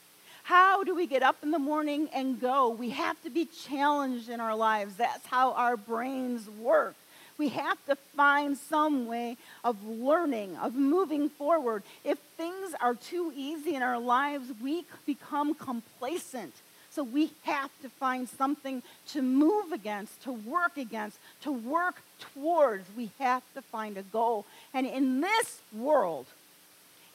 How 0.46 0.84
do 0.84 0.94
we 0.94 1.08
get 1.08 1.24
up 1.24 1.38
in 1.42 1.50
the 1.50 1.58
morning 1.58 2.08
and 2.14 2.40
go? 2.40 2.68
We 2.68 2.90
have 2.90 3.20
to 3.24 3.30
be 3.30 3.46
challenged 3.46 4.28
in 4.28 4.38
our 4.38 4.54
lives. 4.54 4.94
That's 4.94 5.26
how 5.26 5.50
our 5.54 5.76
brains 5.76 6.48
work. 6.48 6.94
We 7.36 7.48
have 7.48 7.84
to 7.86 7.96
find 8.16 8.56
some 8.56 9.08
way 9.08 9.38
of 9.64 9.84
learning, 9.84 10.56
of 10.58 10.76
moving 10.76 11.30
forward. 11.30 11.82
If 12.04 12.18
things 12.36 12.76
are 12.80 12.94
too 12.94 13.32
easy 13.34 13.74
in 13.74 13.82
our 13.82 13.98
lives, 13.98 14.52
we 14.62 14.84
become 15.04 15.52
complacent. 15.52 16.54
So 16.90 17.02
we 17.02 17.32
have 17.42 17.72
to 17.82 17.88
find 17.88 18.28
something 18.28 18.84
to 19.08 19.22
move 19.22 19.72
against, 19.72 20.22
to 20.22 20.32
work 20.32 20.76
against, 20.76 21.18
to 21.40 21.50
work 21.50 21.96
towards. 22.20 22.86
We 22.96 23.10
have 23.18 23.42
to 23.54 23.62
find 23.62 23.98
a 23.98 24.02
goal. 24.02 24.46
And 24.72 24.86
in 24.86 25.22
this 25.22 25.60
world, 25.74 26.26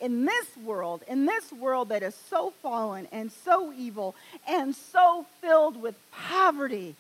in 0.02 0.26
this 0.26 0.48
world, 0.66 1.04
in 1.08 1.26
this 1.26 1.54
world 1.54 1.90
that 1.90 2.02
is 2.04 2.16
so 2.30 2.52
fallen 2.62 3.08
and 3.12 3.32
so 3.32 3.72
evil 3.72 4.16
and 4.50 4.76
so 4.76 5.26
filled 5.40 5.80
with 5.80 5.96
poverty, 6.12 6.96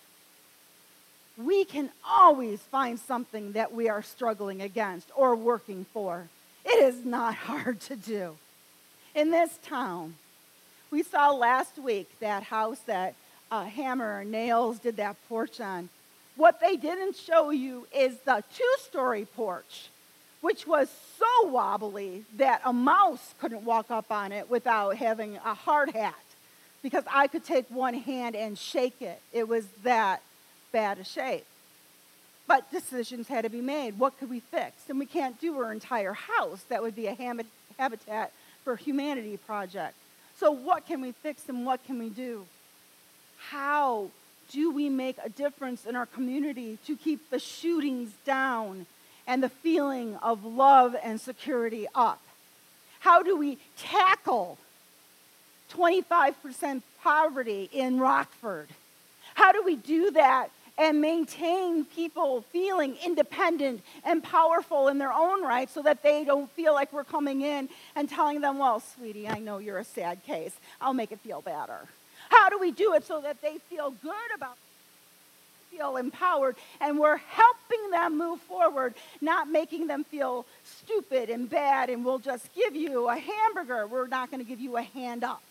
we 1.36 1.66
can 1.66 1.90
always 2.08 2.60
find 2.62 3.00
something 3.00 3.54
that 3.54 3.74
we 3.74 3.90
are 3.90 4.04
struggling 4.04 4.62
against 4.62 5.10
or 5.16 5.36
working 5.36 5.86
for. 5.92 6.30
It 6.64 6.84
is 6.84 7.04
not 7.04 7.34
hard 7.50 7.82
to 7.82 7.96
do. 7.96 8.38
In 9.16 9.32
this 9.32 9.58
town, 9.66 10.16
we 10.92 11.04
saw 11.04 11.32
last 11.32 11.78
week 11.78 12.10
that 12.20 12.44
house 12.44 12.80
that 12.86 13.16
uh, 13.50 13.66
Hammer 13.66 14.20
and 14.20 14.32
Nails 14.32 14.80
did 14.80 14.98
that 14.98 15.18
porch 15.28 15.60
on. 15.60 15.90
What 16.36 16.62
they 16.62 16.76
didn't 16.76 17.16
show 17.16 17.50
you 17.50 17.88
is 17.94 18.18
the 18.20 18.44
two 18.56 18.76
story 18.80 19.26
porch 19.26 19.90
which 20.41 20.67
was 20.67 20.89
so 21.19 21.47
wobbly 21.47 22.25
that 22.38 22.62
a 22.65 22.73
mouse 22.73 23.34
couldn't 23.39 23.63
walk 23.63 23.91
up 23.91 24.12
on 24.12 24.32
it 24.32 24.49
without 24.49 24.97
having 24.97 25.38
a 25.38 25.54
hard 25.54 25.91
hat 25.91 26.15
because 26.82 27.04
I 27.12 27.27
could 27.27 27.45
take 27.45 27.67
one 27.69 27.93
hand 27.93 28.36
and 28.36 28.58
shake 28.58 29.01
it. 29.01 29.21
It 29.32 29.47
was 29.47 29.65
that 29.84 30.21
bad 30.71 30.97
a 30.97 31.04
shape. 31.04 31.45
But 32.47 32.69
decisions 32.71 33.27
had 33.27 33.43
to 33.43 33.49
be 33.49 33.62
made. 33.62 33.99
What 33.99 34.17
could 34.19 34.30
we 34.30 34.39
fix? 34.39 34.89
And 34.89 34.99
we 34.99 35.06
can't 35.06 35.39
do 35.39 35.58
our 35.62 35.71
entire 35.71 36.13
house. 36.13 36.63
That 36.69 36.82
would 36.82 36.95
be 36.95 37.08
a 37.08 37.13
Habitat 37.77 38.34
for 38.63 38.75
Humanity 38.75 39.38
project. 39.38 39.93
So, 40.38 40.51
what 40.51 40.88
can 40.88 41.01
we 41.01 41.12
fix 41.12 41.47
and 41.49 41.65
what 41.65 41.86
can 41.86 41.99
we 41.99 42.10
do? 42.10 42.45
How 43.38 44.08
do 44.51 44.71
we 44.71 44.89
make 44.89 45.17
a 45.23 45.30
difference 45.30 45.86
in 45.86 45.95
our 45.95 46.08
community 46.08 46.80
to 46.88 46.97
keep 46.97 47.30
the 47.30 47.39
shootings 47.39 48.12
down 48.25 48.88
and 49.27 49.43
the 49.43 49.49
feeling 49.49 50.15
of 50.17 50.43
love 50.43 50.95
and 51.03 51.19
security 51.19 51.88
up? 51.95 52.21
How 52.99 53.23
do 53.23 53.36
we 53.36 53.57
tackle 53.77 54.57
25% 55.73 56.81
poverty 57.01 57.69
in 57.71 57.99
Rockford? 57.99 58.67
How 59.34 59.51
do 59.51 59.63
we 59.63 59.75
do 59.75 60.12
that 60.12 60.49
and 60.77 61.01
maintain 61.01 61.86
people 61.86 62.43
feeling 62.51 62.97
independent 63.05 63.81
and 64.03 64.23
powerful 64.23 64.88
in 64.88 64.97
their 64.97 65.13
own 65.13 65.43
right 65.43 65.69
so 65.69 65.81
that 65.81 66.01
they 66.01 66.23
don't 66.23 66.49
feel 66.51 66.73
like 66.73 66.91
we're 66.91 67.03
coming 67.03 67.41
in 67.41 67.69
and 67.95 68.10
telling 68.10 68.41
them, 68.41 68.57
well, 68.57 68.79
sweetie, 68.79 69.27
I 69.27 69.39
know 69.39 69.57
you're 69.60 69.79
a 69.79 69.84
sad 69.84 70.23
case. 70.23 70.55
I'll 70.79 70.93
make 70.93 71.12
it 71.12 71.19
feel 71.19 71.41
better. 71.41 71.79
How 72.29 72.49
do 72.49 72.57
we 72.57 72.71
do 72.71 72.93
it 72.93 73.05
so 73.05 73.21
that 73.21 73.41
they 73.41 73.57
feel 73.69 73.91
good 74.01 74.13
about 74.36 74.57
feel 75.71 75.97
empowered 75.97 76.55
and 76.79 76.99
we're 76.99 77.17
helping 77.17 77.91
them 77.91 78.17
move 78.17 78.39
forward, 78.41 78.93
not 79.21 79.49
making 79.49 79.88
them 79.88 80.03
feel 80.03 80.45
stupid 80.63 81.29
and 81.29 81.49
bad 81.49 81.89
and 81.89 82.05
we'll 82.05 82.19
just 82.19 82.53
give 82.53 82.75
you 82.75 83.07
a 83.07 83.17
hamburger. 83.17 83.88
We're 83.88 84.07
not 84.07 84.29
going 84.29 84.43
to 84.43 84.47
give 84.47 84.60
you 84.60 84.77
a 84.77 84.84
hand 84.84 85.23
up. 85.23 85.41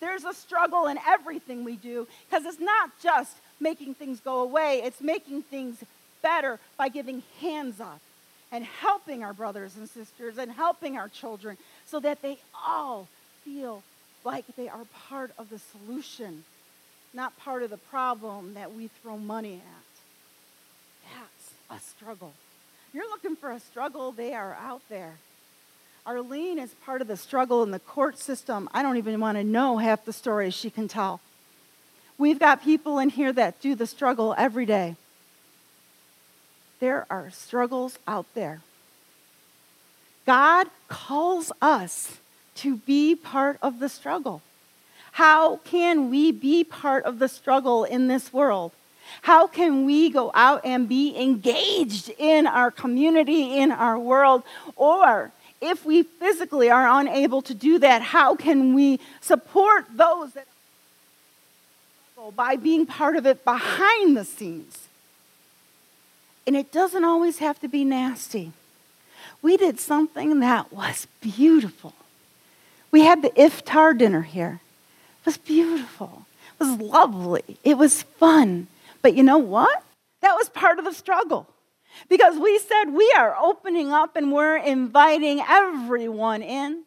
There's 0.00 0.24
a 0.24 0.32
struggle 0.32 0.86
in 0.86 0.98
everything 1.06 1.64
we 1.64 1.76
do 1.76 2.06
because 2.28 2.46
it's 2.46 2.60
not 2.60 2.90
just 3.02 3.36
making 3.60 3.94
things 3.94 4.20
go 4.20 4.40
away, 4.40 4.82
it's 4.84 5.00
making 5.00 5.42
things 5.42 5.82
better 6.22 6.58
by 6.76 6.88
giving 6.88 7.22
hands 7.40 7.80
up 7.80 8.00
and 8.52 8.64
helping 8.64 9.24
our 9.24 9.32
brothers 9.32 9.76
and 9.76 9.88
sisters 9.88 10.38
and 10.38 10.50
helping 10.50 10.96
our 10.96 11.08
children 11.08 11.56
so 11.86 12.00
that 12.00 12.22
they 12.22 12.38
all 12.66 13.08
feel 13.44 13.82
like 14.24 14.44
they 14.56 14.68
are 14.68 14.84
part 15.08 15.32
of 15.38 15.50
the 15.50 15.58
solution 15.58 16.44
not 17.18 17.36
part 17.40 17.64
of 17.64 17.70
the 17.70 17.76
problem 17.76 18.54
that 18.54 18.72
we 18.76 18.88
throw 19.02 19.18
money 19.18 19.54
at. 19.54 21.10
That's 21.12 21.82
a 21.82 21.84
struggle. 21.84 22.32
You're 22.94 23.10
looking 23.10 23.34
for 23.34 23.50
a 23.50 23.58
struggle, 23.58 24.12
they 24.12 24.34
are 24.34 24.56
out 24.62 24.82
there. 24.88 25.16
Arlene 26.06 26.60
is 26.60 26.70
part 26.86 27.02
of 27.02 27.08
the 27.08 27.16
struggle 27.16 27.64
in 27.64 27.72
the 27.72 27.80
court 27.80 28.18
system. 28.18 28.68
I 28.72 28.84
don't 28.84 28.98
even 28.98 29.18
want 29.18 29.36
to 29.36 29.42
know 29.42 29.78
half 29.78 30.04
the 30.04 30.12
stories 30.12 30.54
she 30.54 30.70
can 30.70 30.86
tell. 30.86 31.20
We've 32.18 32.38
got 32.38 32.62
people 32.62 33.00
in 33.00 33.10
here 33.10 33.32
that 33.32 33.60
do 33.60 33.74
the 33.74 33.88
struggle 33.88 34.32
every 34.38 34.64
day. 34.64 34.94
There 36.78 37.04
are 37.10 37.30
struggles 37.30 37.98
out 38.06 38.26
there. 38.34 38.60
God 40.24 40.68
calls 40.86 41.50
us 41.60 42.18
to 42.56 42.76
be 42.76 43.16
part 43.16 43.58
of 43.60 43.80
the 43.80 43.88
struggle. 43.88 44.40
How 45.18 45.56
can 45.64 46.10
we 46.10 46.30
be 46.30 46.62
part 46.62 47.02
of 47.02 47.18
the 47.18 47.26
struggle 47.26 47.82
in 47.82 48.06
this 48.06 48.32
world? 48.32 48.70
How 49.22 49.48
can 49.48 49.84
we 49.84 50.10
go 50.10 50.30
out 50.32 50.64
and 50.64 50.88
be 50.88 51.20
engaged 51.20 52.08
in 52.18 52.46
our 52.46 52.70
community, 52.70 53.58
in 53.58 53.72
our 53.72 53.98
world? 53.98 54.44
Or 54.76 55.32
if 55.60 55.84
we 55.84 56.04
physically 56.04 56.70
are 56.70 57.00
unable 57.00 57.42
to 57.42 57.52
do 57.52 57.80
that, 57.80 58.00
how 58.00 58.36
can 58.36 58.74
we 58.74 59.00
support 59.20 59.86
those 59.92 60.34
that 60.34 60.46
by 62.36 62.54
being 62.54 62.86
part 62.86 63.16
of 63.16 63.26
it 63.26 63.44
behind 63.44 64.16
the 64.16 64.24
scenes? 64.24 64.86
And 66.46 66.56
it 66.56 66.70
doesn't 66.70 67.04
always 67.04 67.38
have 67.38 67.58
to 67.58 67.66
be 67.66 67.84
nasty. 67.84 68.52
We 69.42 69.56
did 69.56 69.80
something 69.80 70.38
that 70.38 70.72
was 70.72 71.08
beautiful. 71.20 71.94
We 72.92 73.00
had 73.00 73.22
the 73.22 73.30
iftar 73.30 73.98
dinner 73.98 74.22
here 74.22 74.60
was 75.28 75.36
beautiful. 75.36 76.24
It 76.58 76.64
was 76.64 76.80
lovely. 76.80 77.58
It 77.62 77.76
was 77.76 78.02
fun. 78.02 78.66
But 79.02 79.14
you 79.14 79.22
know 79.22 79.36
what? 79.36 79.84
That 80.22 80.32
was 80.32 80.48
part 80.48 80.78
of 80.78 80.86
the 80.86 80.94
struggle. 80.94 81.46
Because 82.08 82.38
we 82.38 82.58
said 82.58 82.94
we 82.94 83.12
are 83.14 83.36
opening 83.36 83.92
up 83.92 84.16
and 84.16 84.32
we're 84.32 84.56
inviting 84.56 85.42
everyone 85.46 86.40
in. 86.40 86.84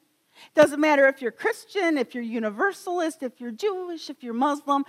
Doesn't 0.56 0.80
matter 0.80 1.08
if 1.08 1.22
you're 1.22 1.32
Christian, 1.32 2.00
if 2.00 2.16
you're 2.16 2.24
Universalist, 2.24 3.22
if 3.22 3.40
you're 3.40 3.52
Jewish, 3.52 4.10
if 4.10 4.24
you're 4.24 4.34
Muslim, 4.34 4.86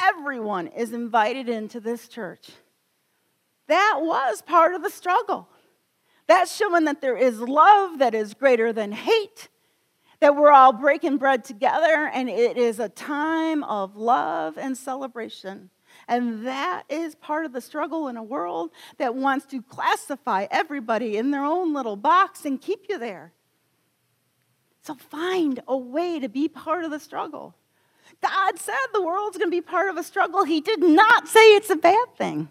everyone 0.00 0.68
is 0.68 0.92
invited 0.92 1.48
into 1.48 1.80
this 1.80 2.06
church. 2.06 2.50
That 3.66 3.98
was 4.02 4.40
part 4.40 4.76
of 4.76 4.84
the 4.84 4.90
struggle. 4.90 5.48
That's 6.28 6.54
showing 6.54 6.84
that 6.84 7.00
there 7.00 7.16
is 7.16 7.40
love 7.40 7.98
that 7.98 8.14
is 8.14 8.34
greater 8.34 8.72
than 8.72 8.92
hate, 8.92 9.48
that 10.24 10.36
we're 10.36 10.50
all 10.50 10.72
breaking 10.72 11.18
bread 11.18 11.44
together, 11.44 12.10
and 12.14 12.30
it 12.30 12.56
is 12.56 12.80
a 12.80 12.88
time 12.88 13.62
of 13.64 13.94
love 13.94 14.56
and 14.56 14.74
celebration. 14.74 15.68
And 16.08 16.46
that 16.46 16.84
is 16.88 17.14
part 17.14 17.44
of 17.44 17.52
the 17.52 17.60
struggle 17.60 18.08
in 18.08 18.16
a 18.16 18.22
world 18.22 18.70
that 18.96 19.14
wants 19.14 19.44
to 19.48 19.60
classify 19.60 20.46
everybody 20.50 21.18
in 21.18 21.30
their 21.30 21.44
own 21.44 21.74
little 21.74 21.96
box 21.96 22.46
and 22.46 22.58
keep 22.58 22.86
you 22.88 22.98
there. 22.98 23.34
So 24.80 24.94
find 24.94 25.60
a 25.68 25.76
way 25.76 26.18
to 26.20 26.30
be 26.30 26.48
part 26.48 26.84
of 26.84 26.90
the 26.90 27.00
struggle. 27.00 27.54
God 28.22 28.58
said 28.58 28.74
the 28.94 29.02
world's 29.02 29.36
going 29.36 29.50
to 29.50 29.54
be 29.54 29.60
part 29.60 29.90
of 29.90 29.98
a 29.98 30.02
struggle. 30.02 30.44
He 30.44 30.62
did 30.62 30.82
not 30.82 31.28
say 31.28 31.54
it's 31.54 31.68
a 31.68 31.76
bad 31.76 32.16
thing. 32.16 32.48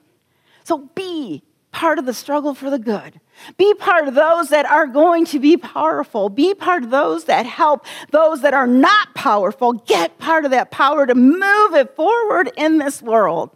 So 0.63 0.91
be 0.93 1.41
part 1.73 1.99
of 1.99 2.05
the 2.05 2.13
struggle 2.13 2.53
for 2.53 2.69
the 2.69 2.79
good. 2.79 3.19
Be 3.57 3.73
part 3.73 4.07
of 4.07 4.13
those 4.13 4.49
that 4.49 4.65
are 4.65 4.87
going 4.87 5.25
to 5.25 5.39
be 5.39 5.57
powerful. 5.57 6.29
Be 6.29 6.53
part 6.53 6.83
of 6.83 6.91
those 6.91 7.25
that 7.25 7.45
help 7.45 7.85
those 8.11 8.41
that 8.41 8.53
are 8.53 8.67
not 8.67 9.13
powerful 9.15 9.73
get 9.73 10.17
part 10.19 10.45
of 10.45 10.51
that 10.51 10.71
power 10.71 11.05
to 11.05 11.15
move 11.15 11.73
it 11.73 11.95
forward 11.95 12.51
in 12.55 12.77
this 12.77 13.01
world. 13.01 13.49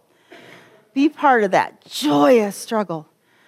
Be 0.94 1.08
part 1.08 1.44
of 1.44 1.52
that 1.52 1.86
joyous 1.86 2.56
struggle 2.56 3.08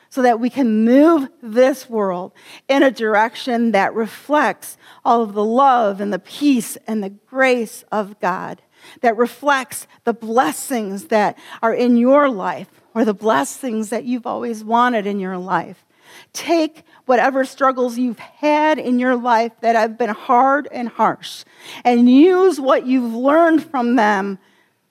so 0.09 0.21
that 0.21 0.39
we 0.39 0.49
can 0.49 0.85
move 0.85 1.27
this 1.41 1.89
world 1.89 2.31
in 2.67 2.81
a 2.83 2.91
direction 2.91 3.71
that 3.71 3.93
reflects 3.93 4.77
all 5.03 5.21
of 5.21 5.33
the 5.33 5.43
love 5.43 5.99
and 5.99 6.13
the 6.13 6.19
peace 6.19 6.77
and 6.87 7.03
the 7.03 7.09
grace 7.09 7.83
of 7.91 8.19
God. 8.19 8.61
that 9.01 9.17
reflects 9.17 9.87
the 10.03 10.13
blessings 10.13 11.05
that 11.05 11.37
are 11.61 11.73
in 11.73 11.97
your 11.97 12.29
life 12.29 12.78
or 12.93 13.05
the 13.05 13.13
blessings 13.13 13.89
that 13.89 14.05
you've 14.05 14.27
always 14.27 14.63
wanted 14.63 15.05
in 15.05 15.19
your 15.19 15.37
life. 15.37 15.85
Take 16.33 16.83
whatever 17.05 17.45
struggles 17.45 17.97
you've 17.97 18.19
had 18.19 18.79
in 18.79 18.99
your 18.99 19.15
life 19.15 19.51
that 19.61 19.75
have 19.75 19.97
been 19.97 20.09
hard 20.09 20.67
and 20.71 20.89
harsh 20.89 21.43
and 21.83 22.09
use 22.09 22.59
what 22.59 22.85
you've 22.85 23.13
learned 23.13 23.63
from 23.63 23.95
them 23.95 24.39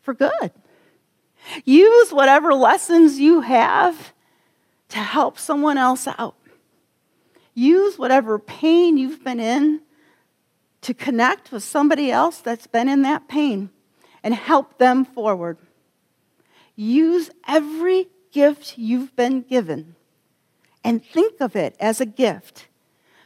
for 0.03 0.15
good. 0.15 0.53
Use 1.65 2.13
whatever 2.13 2.55
lessons 2.55 3.19
you 3.19 3.41
have 3.41 4.13
to 4.91 4.99
help 4.99 5.39
someone 5.39 5.79
else 5.79 6.07
out. 6.07 6.35
Use 7.55 7.99
whatever 7.99 8.39
pain 8.39 8.97
you've 8.97 9.25
been 9.25 9.41
in 9.41 9.81
to 10.83 10.95
connect 10.95 11.51
with 11.51 11.65
somebody 11.65 12.11
else 12.11 12.39
that's 12.39 12.67
been 12.67 12.89
in 12.89 13.03
that 13.03 13.29
pain 13.29 13.71
and 14.23 14.35
help 14.35 14.79
them 14.79 15.05
forward. 15.05 15.59
Use 16.81 17.29
every 17.49 18.07
gift 18.31 18.79
you've 18.79 19.17
been 19.17 19.43
given 19.43 19.97
and 20.85 21.05
think 21.05 21.41
of 21.41 21.57
it 21.57 21.75
as 21.81 22.01
a 22.01 22.07
gift 22.07 22.69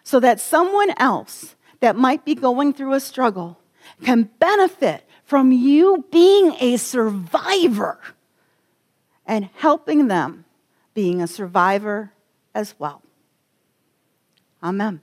so 0.02 0.18
that 0.20 0.40
someone 0.40 0.94
else 0.96 1.54
that 1.80 1.94
might 1.94 2.24
be 2.24 2.34
going 2.34 2.72
through 2.72 2.94
a 2.94 3.00
struggle 3.00 3.58
can 4.02 4.30
benefit 4.38 5.04
from 5.22 5.52
you 5.52 6.06
being 6.10 6.56
a 6.60 6.78
survivor 6.78 8.00
and 9.26 9.50
helping 9.56 10.08
them 10.08 10.46
being 10.94 11.20
a 11.20 11.26
survivor 11.26 12.10
as 12.54 12.74
well. 12.78 13.02
Amen. 14.62 15.02